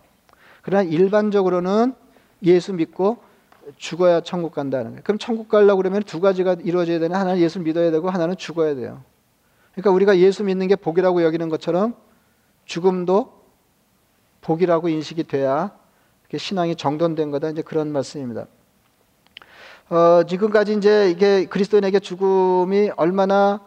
그러나 0.63 0.83
일반적으로는 0.83 1.93
예수 2.43 2.73
믿고 2.73 3.17
죽어야 3.77 4.21
천국 4.21 4.53
간다는 4.53 4.91
거예요. 4.91 5.01
그럼 5.03 5.19
천국 5.19 5.47
가려고 5.47 5.77
그러면 5.77 6.03
두 6.03 6.19
가지가 6.19 6.57
이루어져야 6.63 6.99
되는 6.99 7.15
하나는 7.15 7.39
예수 7.39 7.59
믿어야 7.59 7.91
되고 7.91 8.09
하나는 8.09 8.35
죽어야 8.35 8.75
돼요. 8.75 9.01
그러니까 9.73 9.91
우리가 9.91 10.17
예수 10.17 10.43
믿는 10.43 10.67
게 10.67 10.75
복이라고 10.75 11.23
여기는 11.23 11.49
것처럼 11.49 11.95
죽음도 12.65 13.31
복이라고 14.41 14.89
인식이 14.89 15.25
돼야 15.25 15.71
신앙이 16.35 16.75
정돈된 16.75 17.31
거다. 17.31 17.49
이제 17.49 17.61
그런 17.61 17.91
말씀입니다. 17.91 18.47
어, 19.89 20.23
지금까지 20.27 20.73
이제 20.73 21.09
이게 21.11 21.45
그리스도인에게 21.45 21.99
죽음이 21.99 22.89
얼마나 22.97 23.61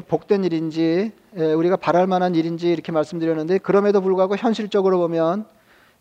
복된 0.00 0.44
일인지 0.44 1.12
예, 1.36 1.52
우리가 1.52 1.76
바랄 1.76 2.06
만한 2.06 2.34
일인지 2.34 2.70
이렇게 2.70 2.92
말씀드렸는데 2.92 3.58
그럼에도 3.58 4.00
불구하고 4.00 4.36
현실적으로 4.36 4.98
보면 4.98 5.44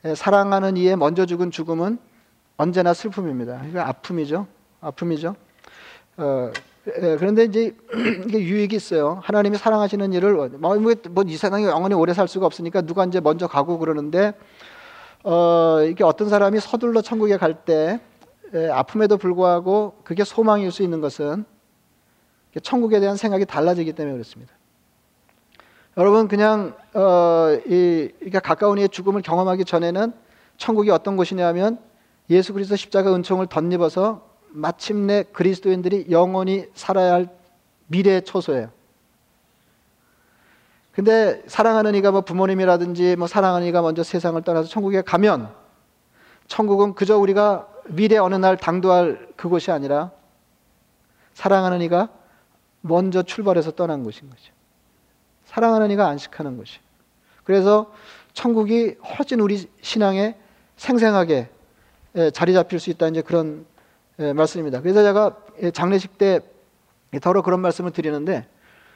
예, 0.06 0.16
사랑하는 0.16 0.78
이에 0.78 0.96
먼저 0.96 1.26
죽은 1.26 1.52
죽음은 1.52 1.98
언제나 2.58 2.94
슬픔입니다. 2.94 3.64
이거 3.70 3.82
아픔이죠. 3.82 4.48
아픔이죠. 4.82 5.36
어, 6.18 6.52
예, 6.88 7.18
그런데 7.18 7.44
이제 7.44 7.76
이게 8.28 8.40
유익이 8.40 8.76
있어요. 8.76 9.20
하나님이 9.24 9.58
사랑하시는 9.58 10.14
일을 10.14 10.34
뭐이 10.34 10.80
뭐, 10.80 10.94
뭐 11.10 11.24
세상에 11.28 11.66
영원히 11.66 11.94
오래 11.96 12.14
살 12.14 12.28
수가 12.28 12.46
없으니까 12.46 12.82
누가 12.82 13.06
이제 13.06 13.20
먼저 13.20 13.48
가고 13.48 13.78
그러는데 13.78 14.34
어 15.24 15.82
이게 15.84 16.04
어떤 16.04 16.30
사람이 16.30 16.60
서둘러 16.60 17.02
천국에 17.02 17.38
갈때 17.38 18.00
예, 18.54 18.70
아픔에도 18.70 19.18
불구하고 19.18 19.96
그게 20.04 20.24
소망일 20.24 20.72
수 20.72 20.84
있는 20.84 21.00
것은 21.00 21.46
천국에 22.60 23.00
대한 23.00 23.16
생각이 23.16 23.46
달라지기 23.46 23.94
때문에 23.94 24.14
그렇습니다. 24.14 24.54
여러분 25.98 26.28
그냥 26.28 26.76
어, 26.94 27.58
이 27.66 28.10
그러니까 28.20 28.40
가까운 28.40 28.78
이의 28.78 28.90
죽음을 28.90 29.22
경험하기 29.22 29.66
전에는 29.66 30.14
천국이 30.58 30.90
어떤 30.90 31.18
곳이냐면 31.18 31.80
예수 32.30 32.54
그리스도 32.54 32.76
십자가 32.76 33.14
은총을 33.14 33.48
덧입어서 33.48 34.30
마침내 34.50 35.24
그리스도인들이 35.32 36.08
영원히 36.10 36.66
살아야 36.74 37.14
할 37.14 37.30
미래의 37.88 38.24
초소예요. 38.24 38.70
근데 40.94 41.42
사랑하는 41.48 41.96
이가 41.96 42.12
뭐 42.12 42.22
부모님이라든지 42.22 43.16
뭐 43.16 43.28
사랑하는 43.28 43.68
이가 43.68 43.82
먼저 43.82 44.04
세상을 44.04 44.42
떠나서 44.42 44.68
천국에 44.68 45.02
가면 45.02 45.54
천국은 46.48 46.96
그저 46.96 47.18
우리가 47.18 47.68
미래 47.86 48.18
어느 48.18 48.36
날 48.36 48.58
당도할 48.58 49.30
그곳이 49.36 49.72
아니라 49.72 50.12
사랑하는 51.34 51.82
이가 51.82 52.10
먼저 52.82 53.24
출발해서 53.24 53.72
떠난 53.72 54.04
곳인 54.04 54.30
거죠. 54.30 54.54
사랑하는 55.46 55.92
이가 55.92 56.08
안식하는 56.08 56.58
곳이. 56.58 56.80
그래서 57.44 57.92
천국이 58.34 58.96
훨씬 59.18 59.40
우리 59.40 59.70
신앙에 59.82 60.36
생생하게 60.78 61.50
자리 62.34 62.54
잡힐 62.54 62.80
수 62.80 62.90
있다 62.90 63.08
이제 63.08 63.22
그런 63.22 63.66
예, 64.20 64.34
말씀입니다. 64.34 64.82
그래서 64.82 65.02
제가 65.04 65.38
장례식 65.74 66.18
때 66.18 66.42
더러 67.22 67.42
그런 67.42 67.60
말씀을 67.60 67.92
드리는데 67.92 68.48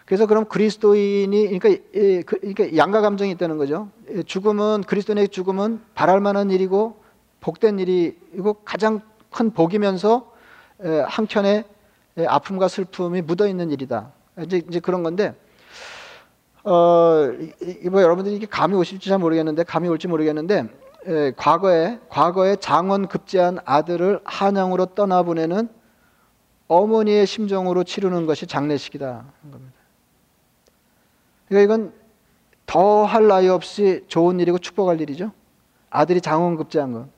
그래서 0.05 0.27
그럼 0.27 0.45
그리스도인이 0.45 1.59
그러니까, 1.59 1.83
그, 2.25 2.39
그러니까 2.39 2.77
양가 2.77 3.01
감정이 3.01 3.31
있다는 3.31 3.57
거죠. 3.57 3.89
죽음은 4.25 4.83
그리스도인의 4.83 5.29
죽음은 5.29 5.81
바랄 5.95 6.19
만한 6.19 6.51
일이고 6.51 7.01
복된 7.41 7.79
일이고 7.79 8.53
가장 8.65 9.01
큰 9.31 9.51
복이면서 9.51 10.31
한켠에 11.07 11.63
아픔과 12.17 12.67
슬픔이 12.67 13.21
묻어 13.21 13.47
있는 13.47 13.71
일이다. 13.71 14.11
이제 14.43 14.61
이제 14.69 14.79
그런 14.79 15.03
건데 15.03 15.35
어, 16.63 17.27
뭐 17.91 18.01
여러분들이 18.01 18.35
이게 18.35 18.45
감이 18.45 18.73
오실지 18.75 19.09
잘 19.09 19.19
모르겠는데 19.19 19.63
감이 19.63 19.87
올지 19.87 20.07
모르겠는데 20.07 20.67
예, 21.07 21.33
과거에 21.37 21.99
과거에 22.09 22.55
장원 22.55 23.07
급제한 23.07 23.59
아들을 23.65 24.21
한양으로 24.23 24.87
떠나보내는 24.87 25.69
어머니의 26.67 27.27
심정으로 27.27 27.83
치르는 27.83 28.25
것이 28.25 28.47
장례식이다 28.47 29.25
겁니다. 29.51 29.73
그러니까 31.47 31.73
이건 31.73 31.93
더 32.65 33.05
할 33.05 33.27
나위 33.27 33.47
없이 33.49 34.03
좋은 34.07 34.39
일이고 34.39 34.57
축복할 34.57 34.99
일이죠. 34.99 35.31
아들이 35.91 36.19
장원 36.21 36.55
급제한 36.55 36.93
건. 36.93 37.11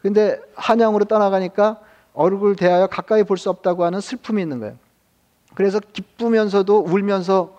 근데 0.00 0.40
한양으로 0.54 1.04
떠나가니까 1.04 1.78
얼굴 2.14 2.56
대하여 2.56 2.86
가까이 2.86 3.22
볼 3.24 3.36
수 3.38 3.50
없다고 3.50 3.84
하는 3.84 4.00
슬픔이 4.00 4.42
있는 4.42 4.58
거예요. 4.60 4.74
그래서 5.54 5.80
기쁘면서도 5.80 6.80
울면서 6.80 7.56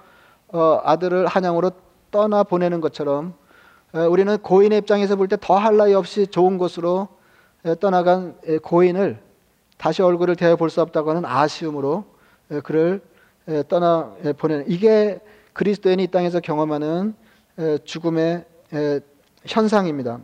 어, 0.49 0.81
아들을 0.83 1.27
한양으로 1.27 1.71
떠나 2.11 2.43
보내는 2.43 2.81
것처럼 2.81 3.33
우리는 3.93 4.37
고인의 4.37 4.79
입장에서 4.79 5.15
볼 5.15 5.27
때 5.27 5.37
더할 5.39 5.77
나위 5.77 5.93
없이 5.93 6.27
좋은 6.27 6.57
곳으로 6.57 7.07
떠나간 7.79 8.35
고인을 8.63 9.19
다시 9.77 10.01
얼굴을 10.01 10.35
대해 10.35 10.55
볼 10.55 10.69
수 10.69 10.81
없다고 10.81 11.09
하는 11.09 11.25
아쉬움으로 11.25 12.05
그를 12.63 13.01
에, 13.47 13.63
떠나 13.67 14.13
에, 14.23 14.33
보내는 14.33 14.65
이게 14.67 15.19
그리스도인이 15.53 16.03
이 16.03 16.07
땅에서 16.07 16.39
경험하는 16.39 17.15
에, 17.57 17.77
죽음의 17.79 18.45
에, 18.73 18.99
현상입니다. 19.45 20.19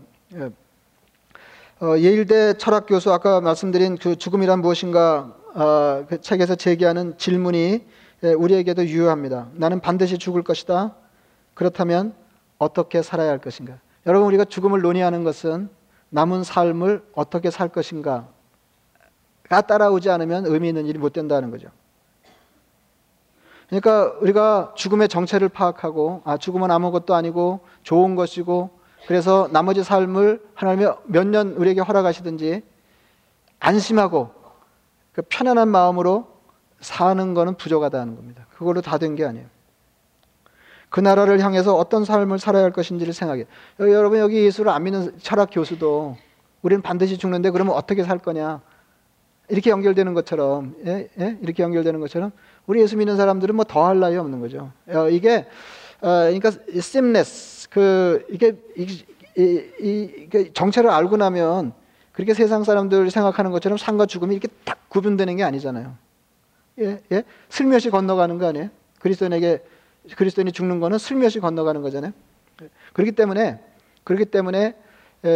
예. 1.80 1.86
어, 1.86 1.98
예일대 2.00 2.54
철학 2.58 2.88
교수 2.88 3.12
아까 3.12 3.42
말씀드린 3.42 3.98
그 3.98 4.16
죽음이란 4.16 4.62
무엇인가 4.62 5.36
어, 5.54 6.06
그 6.08 6.22
책에서 6.22 6.56
제기하는 6.56 7.18
질문이 7.18 7.86
예, 8.24 8.34
우리에게도 8.34 8.86
유효합니다. 8.86 9.50
나는 9.54 9.80
반드시 9.80 10.18
죽을 10.18 10.44
것이다. 10.44 10.96
그렇다면 11.54 12.14
어떻게 12.58 13.02
살아야 13.02 13.30
할 13.30 13.38
것인가? 13.38 13.80
여러분 14.08 14.28
우리가 14.28 14.46
죽음을 14.46 14.82
논의하는 14.82 15.24
것은 15.24 15.70
남은 16.10 16.44
삶을 16.44 17.04
어떻게 17.14 17.52
살 17.52 17.68
것인가가 17.70 18.26
따라오지 19.68 20.10
않으면 20.10 20.46
의미 20.46 20.70
있는 20.70 20.86
일이 20.86 20.98
못 20.98 21.14
된다는 21.14 21.52
거죠. 21.52 21.70
그러니까 23.68 24.14
우리가 24.22 24.74
죽음의 24.76 25.10
정체를 25.10 25.50
파악하고 25.50 26.22
아 26.24 26.38
죽음은 26.38 26.72
아무것도 26.72 27.14
아니고 27.14 27.60
좋은 27.84 28.16
것이고 28.16 28.77
그래서 29.08 29.48
나머지 29.52 29.84
삶을 29.84 30.42
하나님이 30.54 30.90
몇 31.06 31.26
년 31.28 31.54
우리에게 31.54 31.82
허락하시든지 31.82 32.62
안심하고 33.60 34.32
그 35.14 35.22
편안한 35.30 35.70
마음으로 35.70 36.28
사는 36.80 37.34
것은 37.34 37.56
부족하다는 37.56 38.16
겁니다. 38.16 38.46
그걸로 38.56 38.82
다 38.82 38.98
된 38.98 39.16
게 39.16 39.26
아니에요. 39.26 39.48
그 40.90 41.00
나라를 41.00 41.42
향해서 41.44 41.76
어떤 41.76 42.06
삶을 42.06 42.40
살아야 42.40 42.64
할 42.64 42.72
것인지를 42.72 43.14
생각해. 43.14 43.46
여러분 43.80 44.20
여기 44.20 44.44
예수를 44.46 44.72
안 44.72 44.84
믿는 44.84 45.18
철학 45.20 45.50
교수도 45.52 46.16
우리는 46.62 46.82
반드시 46.82 47.18
죽는데 47.18 47.50
그러면 47.52 47.76
어떻게 47.76 48.04
살 48.04 48.20
거냐? 48.20 48.62
이렇게 49.50 49.70
연결되는 49.70 50.14
것처럼, 50.14 50.76
예? 50.86 51.08
예? 51.20 51.38
이렇게 51.42 51.64
연결되는 51.64 52.00
것처럼 52.02 52.32
우리 52.68 52.82
예수 52.82 52.98
믿는 52.98 53.16
사람들은 53.16 53.56
뭐 53.56 53.64
더할 53.66 54.00
나위 54.00 54.18
없는 54.18 54.40
거죠. 54.42 54.72
어, 54.88 55.10
이게 55.10 55.38
어, 55.38 55.46
그러니까 56.00 56.52
seamless 56.70 57.70
그 57.70 58.26
이게 58.30 58.56
이, 58.76 59.04
이, 59.38 59.42
이, 59.80 60.28
이 60.34 60.54
정체를 60.54 60.90
알고 60.90 61.18
나면 61.18 61.74
그렇게 62.12 62.34
세상 62.34 62.64
사람들 62.64 63.12
생각하는 63.12 63.52
것처럼 63.52 63.78
삶과 63.78 64.06
죽음이 64.08 64.36
이렇게 64.36 64.48
딱 64.66 64.90
구분되는 64.90 65.36
게 65.36 65.44
아니잖아요. 65.44 65.96
예, 66.80 67.02
예? 67.12 67.24
슬며시 67.50 67.90
건너가는 67.90 68.38
거 68.38 68.48
아니에요? 68.48 68.70
그리스도인에게 69.00 69.64
그리스도인이 70.16 70.52
죽는 70.52 70.80
거는 70.80 70.98
슬며시 70.98 71.40
건너가는 71.40 71.82
거잖아요. 71.82 72.14
그렇기 72.94 73.12
때문에 73.12 73.60
그렇기 74.04 74.26
때문에 74.26 74.76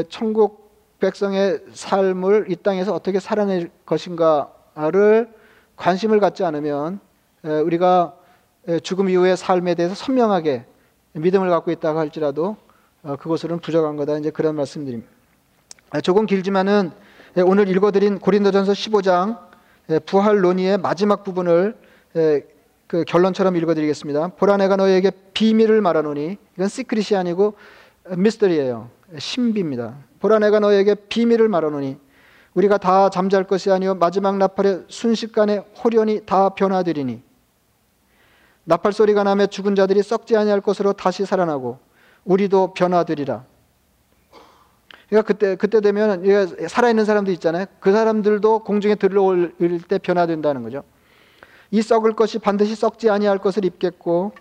천국 0.10 0.72
백성의 1.00 1.60
삶을 1.74 2.46
이 2.50 2.56
땅에서 2.56 2.94
어떻게 2.94 3.20
살아낼 3.20 3.70
것인가를 3.86 5.32
관심을 5.76 6.20
갖지 6.20 6.44
않으면 6.44 7.00
우리가 7.44 8.16
죽음 8.84 9.10
이후의 9.10 9.38
삶에 9.38 9.76
대해서 9.76 9.96
선명하게 9.96 10.66
믿음을 11.14 11.50
갖고 11.50 11.72
있다고 11.72 12.00
할지라도 12.00 12.58
어, 13.04 13.16
그것으로는 13.16 13.62
부족한 13.62 13.96
거다. 13.96 14.18
이제 14.18 14.30
그런 14.30 14.56
말씀드립니다. 14.56 15.10
조금 16.04 16.26
길지만은 16.26 16.92
오늘 17.46 17.68
읽어드린 17.68 18.20
고린도전서 18.20 18.72
15장 18.74 19.40
부활 20.06 20.42
논의의 20.42 20.78
마지막 20.78 21.24
부분을 21.24 21.76
그 22.88 23.04
결론처럼 23.06 23.56
읽어드리겠습니다. 23.56 24.30
보라 24.30 24.58
내가 24.58 24.76
너에게 24.76 25.12
비밀을 25.34 25.82
말하노니 25.82 26.38
이건 26.56 26.68
secret이 26.68 27.16
아니고 27.16 27.56
미스터리예요. 28.16 28.90
신비입니다. 29.18 29.96
보라 30.20 30.40
내가 30.40 30.60
너에게 30.60 30.96
비밀을 30.96 31.50
말하노니 31.50 31.98
우리가 32.54 32.78
다 32.78 33.10
잠잘 33.10 33.46
것이 33.46 33.72
아니요 33.72 33.96
마지막 33.96 34.38
나팔에 34.38 34.86
순식간에 34.88 35.58
홀연히 35.84 36.22
다 36.26 36.50
변화되리니 36.50 37.22
나팔 38.64 38.94
소리가 38.94 39.24
나며 39.24 39.48
죽은 39.48 39.76
자들이 39.76 40.04
썩지 40.04 40.38
아니할 40.38 40.62
것으로 40.62 40.94
다시 40.94 41.26
살아나고 41.26 41.80
우리도 42.26 42.74
변화되리라. 42.74 43.44
그러니까 45.10 45.28
그때 45.28 45.56
그때 45.56 45.82
되면 45.82 46.24
살아 46.70 46.90
있는 46.90 47.04
사람들 47.04 47.34
있잖아요. 47.34 47.66
그 47.80 47.92
사람들도 47.92 48.60
공중에 48.60 48.96
들어올 48.96 49.54
때 49.88 49.98
변화된다는 49.98 50.64
거죠. 50.64 50.84
이 51.70 51.82
썩을 51.82 52.14
것이 52.14 52.40
반드시 52.40 52.76
썩지 52.76 53.10
아니할 53.10 53.38
것을 53.40 53.66
입겠고 53.66 54.34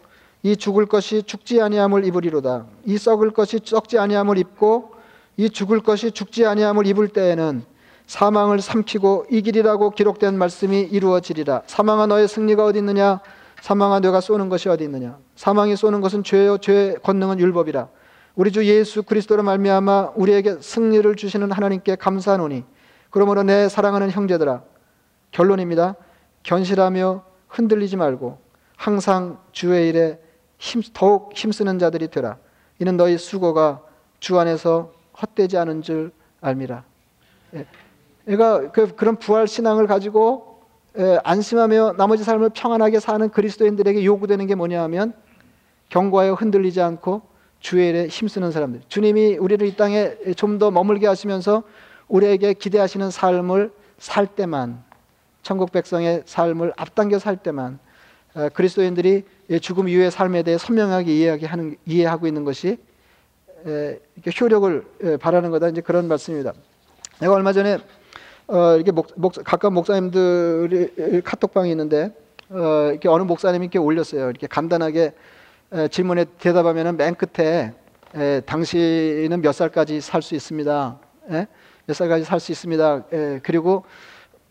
이 0.43 0.57
죽을 0.57 0.87
것이 0.87 1.23
죽지 1.23 1.61
아니함을 1.61 2.05
입으리로다. 2.05 2.67
이 2.85 2.99
썩을 2.99 3.31
것이 3.31 3.61
썩지 3.65 3.99
아니함을 3.99 4.39
입고 4.39 4.93
이 5.37 5.51
죽을 5.51 5.81
것이 5.81 6.13
죽지 6.13 6.47
아니함을 6.47 6.87
입을 6.87 7.09
때에는 7.09 7.65
사망을 8.07 8.61
삼키고 8.61 9.27
이길이라고 9.31 9.91
기록된 9.91 10.37
말씀이 10.37 10.81
이루어지리라. 10.81 11.63
사망아 11.67 12.07
너의 12.07 12.29
승리가 12.29 12.65
어디 12.65 12.79
있느냐? 12.79 13.21
사망아 13.61 14.01
너가 14.01 14.21
쏘는 14.21 14.49
것이 14.49 14.69
어디 14.69 14.85
있느냐? 14.85 15.19
사망이 15.37 15.77
쏘는 15.77 16.01
것은 16.01 16.25
죄요 16.25 16.59
죄의 16.59 16.97
권능은 17.03 17.39
율법이라. 17.39 17.89
우리 18.35 18.53
주 18.53 18.65
예수 18.65 19.03
그리스도로 19.03 19.43
말미암아 19.43 20.13
우리에게 20.15 20.59
승리를 20.61 21.15
주시는 21.17 21.53
하나님께 21.53 21.97
감사하노니 21.97 22.65
그러므로 23.11 23.43
내 23.43 23.69
사랑하는 23.69 24.11
형제들아 24.11 24.63
결론입니다. 25.33 25.97
견실하며 26.43 27.25
흔들리지 27.49 27.97
말고 27.97 28.39
항상 28.77 29.39
주의 29.53 29.89
일에 29.89 30.19
힘, 30.59 30.83
더욱 30.95 31.33
힘쓰는 31.35 31.79
자들이 31.79 32.09
되라. 32.09 32.39
이는 32.79 32.97
너희 32.97 33.19
수고가 33.19 33.83
주 34.21 34.39
안에서 34.39 34.93
헛되지 35.21 35.59
않은 35.59 35.83
줄 35.83 36.13
알미라. 36.41 36.85
예. 37.55 37.67
그러니까 38.25 38.71
그, 38.71 38.95
그런 38.95 39.17
부활 39.17 39.47
신앙을 39.49 39.87
가지고 39.87 40.50
예, 40.50 40.50
안심하며 41.23 41.95
나머지 41.97 42.25
삶을 42.25 42.51
평안하게 42.51 43.01
사는 43.01 43.29
그리스도인들에게 43.29 44.05
요구되는 44.05 44.47
게 44.47 44.55
뭐냐 44.55 44.83
하면 44.85 45.13
경고하여 45.89 46.35
흔들리지 46.35 46.81
않고 46.81 47.23
주의 47.61 47.89
일에 47.91 48.07
힘쓰는 48.09 48.51
사람들. 48.53 48.81
주님이 48.89 49.37
우리를 49.37 49.67
이 49.67 49.77
땅에 49.77 50.15
좀 50.37 50.59
더 50.59 50.71
머물게 50.71 51.07
하시면서 51.07 51.63
우리에게 52.09 52.55
기대하시는 52.55 53.11
삶을 53.11 53.73
살 53.99 54.27
때만 54.27 54.83
천국 55.43 55.71
백성의 55.73 56.23
삶을 56.27 56.73
앞당겨 56.77 57.19
살 57.19 57.37
때만 57.37 57.79
어, 58.35 58.49
그리스도인들이 58.53 59.25
죽음 59.61 59.89
이후의 59.89 60.11
삶에 60.11 60.43
대해 60.43 60.59
선명하게 60.59 61.17
이해하게 61.17 61.49
이해하고 61.87 62.27
있는 62.27 62.45
것이 62.45 62.79
효력을 64.41 65.19
바라는 65.21 65.51
거다 65.51 65.69
이제 65.69 65.81
그런 65.81 66.09
말씀입니다. 66.09 66.53
내가 67.21 67.35
얼마 67.35 67.53
전에 67.53 67.79
어, 68.53 68.75
이렇게 68.75 68.91
목, 68.91 69.07
목, 69.15 69.33
가까운 69.45 69.75
목사님들이 69.75 71.23
카톡방이 71.23 71.71
있는데 71.71 72.13
어, 72.49 72.89
이렇게 72.91 73.09
어느 73.09 73.23
목사님이 73.23 73.67
이렇게 73.67 73.79
올렸어요. 73.79 74.29
이렇게 74.29 74.47
간단하게 74.49 75.13
질문에 75.91 76.25
대답하면은 76.39 76.97
맨 76.97 77.15
끝에 77.15 77.73
당신은 78.45 79.41
몇 79.41 79.53
살까지 79.53 80.01
살 80.01 80.21
수 80.21 80.35
있습니다. 80.35 80.99
몇 81.87 81.95
살까지 81.95 82.25
살 82.25 82.41
수 82.41 82.51
있습니다. 82.51 83.05
그리고 83.45 83.85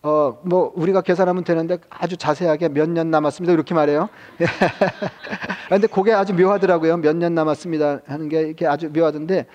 어, 0.01 0.39
뭐, 0.43 0.71
우리가 0.75 1.01
계산하면 1.01 1.43
되는데 1.43 1.77
아주 1.89 2.15
자세하게 2.15 2.69
몇 2.69 2.87
년 2.87 3.11
남았습니다. 3.11 3.51
이렇게 3.51 3.73
말해요. 3.73 4.07
근데 5.67 5.87
그게 5.87 6.13
아주 6.13 6.33
묘하더라고요. 6.33 6.95
몇 6.95 7.17
년 7.17 7.35
남았습니다. 7.35 7.99
하는 8.07 8.29
게 8.29 8.39
이렇게 8.43 8.65
아주 8.65 8.89
묘하던데, 8.93 9.45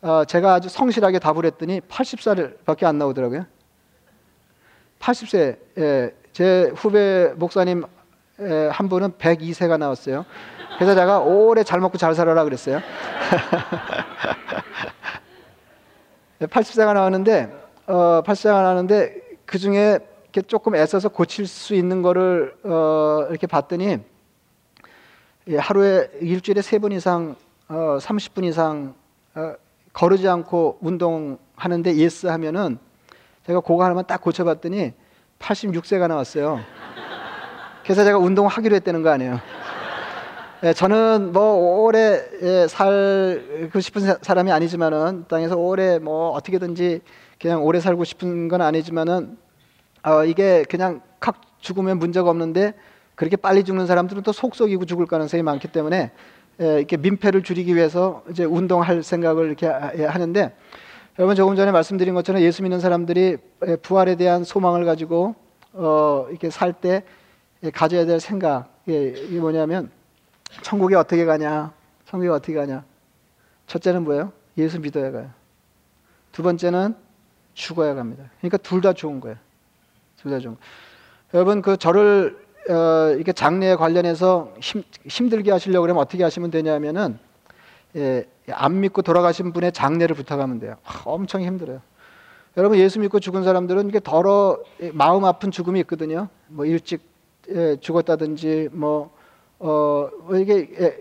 어, 0.00 0.24
제가 0.24 0.54
아주 0.54 0.68
성실하게 0.68 1.20
답을 1.20 1.44
했더니 1.46 1.80
80살밖에 1.82 2.82
안 2.82 2.98
나오더라고요. 2.98 3.46
80세, 5.02 5.56
예, 5.78 6.14
제 6.32 6.70
후배 6.76 7.32
목사님 7.36 7.82
예, 8.40 8.68
한 8.72 8.88
분은 8.88 9.12
102세가 9.14 9.76
나왔어요. 9.78 10.24
그래서 10.78 10.94
제가 10.94 11.18
오래 11.20 11.64
잘 11.64 11.80
먹고 11.80 11.98
잘 11.98 12.14
살아라 12.14 12.44
그랬어요. 12.44 12.80
80세가 16.40 16.94
나왔는데, 16.94 17.52
어, 17.86 18.22
80세가 18.24 18.52
나왔는데, 18.62 19.20
그 19.44 19.58
중에 19.58 19.98
이렇게 20.24 20.42
조금 20.42 20.74
애써서 20.74 21.08
고칠 21.08 21.46
수 21.46 21.74
있는 21.74 22.00
거를 22.02 22.54
어, 22.64 23.26
이렇게 23.28 23.46
봤더니 23.46 23.98
예, 25.48 25.58
하루에 25.58 26.08
일주일에 26.20 26.62
세 26.62 26.78
번 26.78 26.92
이상 26.92 27.36
어, 27.68 27.98
30분 28.00 28.44
이상 28.44 28.94
어, 29.34 29.54
거르지 29.92 30.26
않고 30.28 30.78
운동하는데 30.80 31.96
yes 31.96 32.28
하면은 32.28 32.78
제가 33.46 33.60
그거 33.60 33.82
하나만 33.82 34.06
딱 34.06 34.20
고쳐봤더니 34.20 34.92
86세가 35.38 36.08
나왔어요. 36.08 36.60
그래서 37.82 38.04
제가 38.04 38.18
운동하기로 38.18 38.76
했다는 38.76 39.02
거 39.02 39.10
아니에요. 39.10 39.40
예, 40.64 40.72
저는 40.72 41.32
뭐 41.32 41.82
오래 41.82 42.22
예, 42.40 42.68
살고 42.68 43.80
싶은 43.80 44.02
사람이 44.22 44.52
아니지만은 44.52 45.24
땅에서 45.28 45.56
오래 45.56 45.98
뭐 45.98 46.30
어떻게든지 46.30 47.00
그냥 47.40 47.64
오래 47.64 47.80
살고 47.80 48.04
싶은 48.04 48.46
건 48.46 48.62
아니지만은 48.62 49.36
어, 50.04 50.24
이게 50.24 50.64
그냥 50.68 51.00
칵 51.18 51.40
죽으면 51.58 51.98
문제가 51.98 52.30
없는데 52.30 52.74
그렇게 53.16 53.34
빨리 53.34 53.64
죽는 53.64 53.88
사람들은 53.88 54.22
또 54.22 54.30
속속이고 54.30 54.84
죽을 54.84 55.06
가능성이 55.06 55.42
많기 55.42 55.66
때문에 55.66 56.12
예, 56.60 56.78
이렇게 56.78 56.96
민폐를 56.96 57.42
줄이기 57.42 57.74
위해서 57.74 58.22
이제 58.30 58.44
운동할 58.44 59.02
생각을 59.02 59.46
이렇게 59.46 59.66
예, 59.66 60.04
하는데 60.04 60.54
여러분 61.18 61.36
조금 61.36 61.56
전에 61.56 61.70
말씀드린 61.72 62.14
것처럼 62.14 62.40
예수 62.42 62.62
믿는 62.62 62.80
사람들이 62.80 63.36
예, 63.66 63.76
부활에 63.76 64.16
대한 64.16 64.44
소망을 64.44 64.84
가지고 64.84 65.34
어, 65.72 66.26
이렇게 66.30 66.50
살 66.50 66.72
때 66.72 67.04
가져야 67.74 68.06
될 68.06 68.18
생각 68.18 68.68
예, 68.88 69.08
이게 69.08 69.38
뭐냐면 69.38 69.90
천국에 70.62 70.96
어떻게 70.96 71.24
가냐? 71.24 71.72
천국에 72.06 72.30
어떻게 72.30 72.54
가냐? 72.54 72.84
첫째는 73.66 74.04
뭐예요? 74.04 74.32
예수 74.58 74.80
믿어야 74.80 75.12
가요. 75.12 75.30
두 76.32 76.42
번째는 76.42 76.94
죽어야 77.54 77.94
갑니다. 77.94 78.24
그러니까 78.40 78.56
둘 78.58 78.80
다 78.80 78.92
좋은 78.92 79.20
거예요. 79.20 79.36
둘 80.20 80.30
다 80.32 80.38
좋은. 80.40 80.56
거예요. 80.56 80.66
여러분 81.34 81.62
그 81.62 81.76
저를 81.76 82.38
어, 82.70 83.12
이렇게 83.14 83.32
장례에 83.32 83.76
관련해서 83.76 84.54
힘, 84.60 84.82
힘들게 85.06 85.50
하시려고 85.50 85.82
그러면 85.82 86.00
어떻게 86.02 86.22
하시면 86.22 86.50
되냐면은 86.50 87.18
예, 87.96 88.26
안 88.50 88.80
믿고 88.80 89.02
돌아가신 89.02 89.52
분의 89.52 89.72
장례를 89.72 90.16
부탁하면 90.16 90.58
돼요. 90.58 90.76
하, 90.82 91.10
엄청 91.10 91.42
힘들어요. 91.42 91.80
여러분 92.56 92.78
예수 92.78 93.00
믿고 93.00 93.20
죽은 93.20 93.44
사람들은 93.44 93.88
이게 93.88 94.00
더러 94.00 94.58
마음 94.92 95.24
아픈 95.24 95.50
죽음이 95.50 95.80
있거든요. 95.80 96.28
뭐 96.48 96.66
일찍 96.66 97.02
예, 97.50 97.76
죽었다든지 97.80 98.68
뭐 98.72 99.10
어, 99.58 100.08
뭐 100.24 100.36
이게 100.36 100.68
예, 100.78 100.98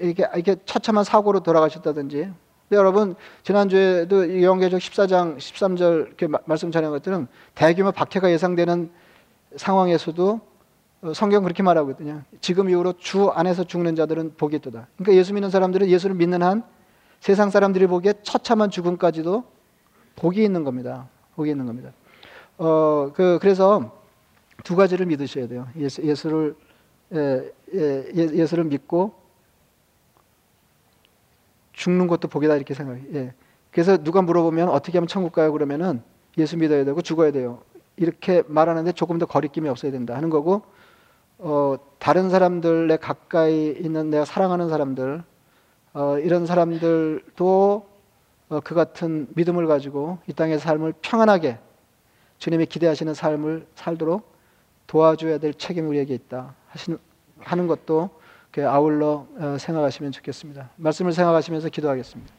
이게 0.00 0.26
이게 0.36 0.56
처참한 0.64 1.04
사고로 1.04 1.40
돌아가셨다든지. 1.40 2.16
근데 2.16 2.76
여러분 2.76 3.14
지난주에도 3.42 4.42
영계적 4.42 4.80
14장 4.80 5.36
13절 5.36 6.06
이렇게 6.06 6.26
마, 6.26 6.38
말씀 6.46 6.70
전한 6.72 6.90
것들은 6.90 7.28
대규모 7.54 7.92
박해가 7.92 8.30
예상되는 8.32 8.90
상황에서도 9.56 10.30
어, 10.32 10.51
성경 11.14 11.42
그렇게 11.42 11.62
말하거든요. 11.64 12.22
지금 12.40 12.70
이후로 12.70 12.94
주 12.98 13.28
안에서 13.30 13.64
죽는 13.64 13.96
자들은 13.96 14.34
복이 14.36 14.56
있다. 14.56 14.86
그러니까 14.96 15.14
예수 15.14 15.34
믿는 15.34 15.50
사람들은 15.50 15.88
예수를 15.88 16.14
믿는 16.14 16.42
한 16.42 16.62
세상 17.18 17.50
사람들이 17.50 17.88
보기에 17.88 18.14
처참한 18.22 18.70
죽음까지도 18.70 19.44
복이 20.14 20.42
있는 20.42 20.62
겁니다. 20.62 21.08
복이 21.34 21.50
있는 21.50 21.66
겁니다. 21.66 21.90
어, 22.58 23.10
그, 23.14 23.38
그래서 23.40 24.00
두 24.62 24.76
가지를 24.76 25.06
믿으셔야 25.06 25.48
돼요. 25.48 25.66
예수, 25.76 26.02
예수를, 26.02 26.54
예, 27.14 27.52
예, 27.74 28.04
예수를 28.14 28.64
믿고 28.64 29.14
죽는 31.72 32.06
것도 32.06 32.28
복이다 32.28 32.54
이렇게 32.54 32.74
생각해요. 32.74 33.04
예. 33.14 33.34
그래서 33.72 33.96
누가 33.96 34.22
물어보면 34.22 34.68
어떻게 34.68 34.98
하면 34.98 35.08
천국 35.08 35.32
가요? 35.32 35.50
그러면은 35.52 36.02
예수 36.38 36.56
믿어야 36.56 36.84
되고 36.84 37.02
죽어야 37.02 37.32
돼요. 37.32 37.62
이렇게 37.96 38.42
말하는데 38.46 38.92
조금 38.92 39.18
더 39.18 39.26
거리낌이 39.26 39.68
없어야 39.68 39.90
된다 39.90 40.14
하는 40.14 40.30
거고 40.30 40.62
어, 41.44 41.76
다른 41.98 42.30
사람들에 42.30 42.96
가까이 42.98 43.72
있는 43.72 44.10
내가 44.10 44.24
사랑하는 44.24 44.68
사람들 44.68 45.24
어, 45.92 46.18
이런 46.18 46.46
사람들도 46.46 47.86
어, 48.48 48.60
그 48.60 48.74
같은 48.76 49.26
믿음을 49.34 49.66
가지고 49.66 50.18
이 50.28 50.32
땅의 50.32 50.60
삶을 50.60 50.94
평안하게 51.02 51.58
주님이 52.38 52.66
기대하시는 52.66 53.12
삶을 53.12 53.66
살도록 53.74 54.32
도와줘야 54.86 55.38
될 55.38 55.52
책임이 55.54 55.88
우리에게 55.88 56.14
있다 56.14 56.54
하시는 56.68 56.98
하는 57.40 57.66
것도 57.66 58.10
아울러 58.64 59.26
어, 59.36 59.56
생각하시면 59.58 60.12
좋겠습니다. 60.12 60.70
말씀을 60.76 61.12
생각하시면서 61.12 61.70
기도하겠습니다. 61.70 62.32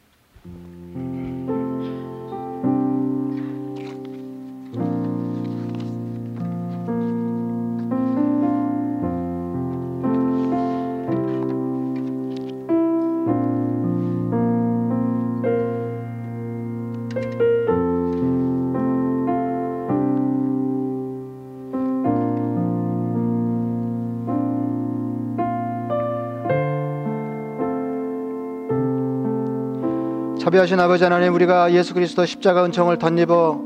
자비하신 30.53 30.79
아버지 30.79 31.03
하나님 31.03 31.33
우리가 31.33 31.73
예수 31.73 31.95
그리스도 31.95 32.27
십자가 32.27 32.63
은총을 32.63 32.99
덧입어 32.99 33.59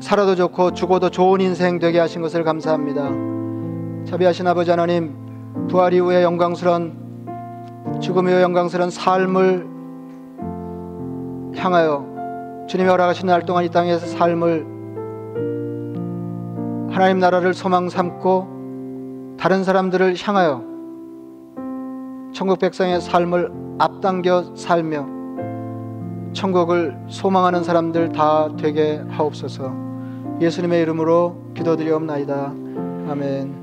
살아도 0.00 0.36
좋고 0.36 0.74
죽어도 0.74 1.10
좋은 1.10 1.40
인생 1.40 1.80
되게 1.80 1.98
하신 1.98 2.22
것을 2.22 2.44
감사합니다. 2.44 3.10
자비하신 4.08 4.46
아버지 4.46 4.70
하나님 4.70 5.16
부활 5.68 5.92
이후에 5.92 6.22
영광스런 6.22 7.96
죽음 8.00 8.28
이후에 8.28 8.42
영광스런 8.42 8.90
삶을 8.90 9.66
향하여 11.56 12.66
주님이 12.68 12.88
허락하신 12.88 13.26
날 13.26 13.42
동안 13.42 13.64
이 13.64 13.70
땅에서 13.70 14.06
삶을 14.06 14.66
하나님 16.92 17.18
나라를 17.18 17.54
소망 17.54 17.88
삼고 17.88 19.36
다른 19.40 19.64
사람들을 19.64 20.14
향하여 20.16 20.67
천국 22.32 22.58
백성의 22.58 23.00
삶을 23.00 23.50
앞당겨 23.78 24.54
살며 24.54 25.06
천국을 26.32 26.96
소망하는 27.08 27.64
사람들 27.64 28.12
다 28.12 28.48
되게 28.56 29.02
하옵소서. 29.08 29.72
예수님의 30.40 30.82
이름으로 30.82 31.36
기도드리옵나이다. 31.54 32.52
아멘. 33.08 33.57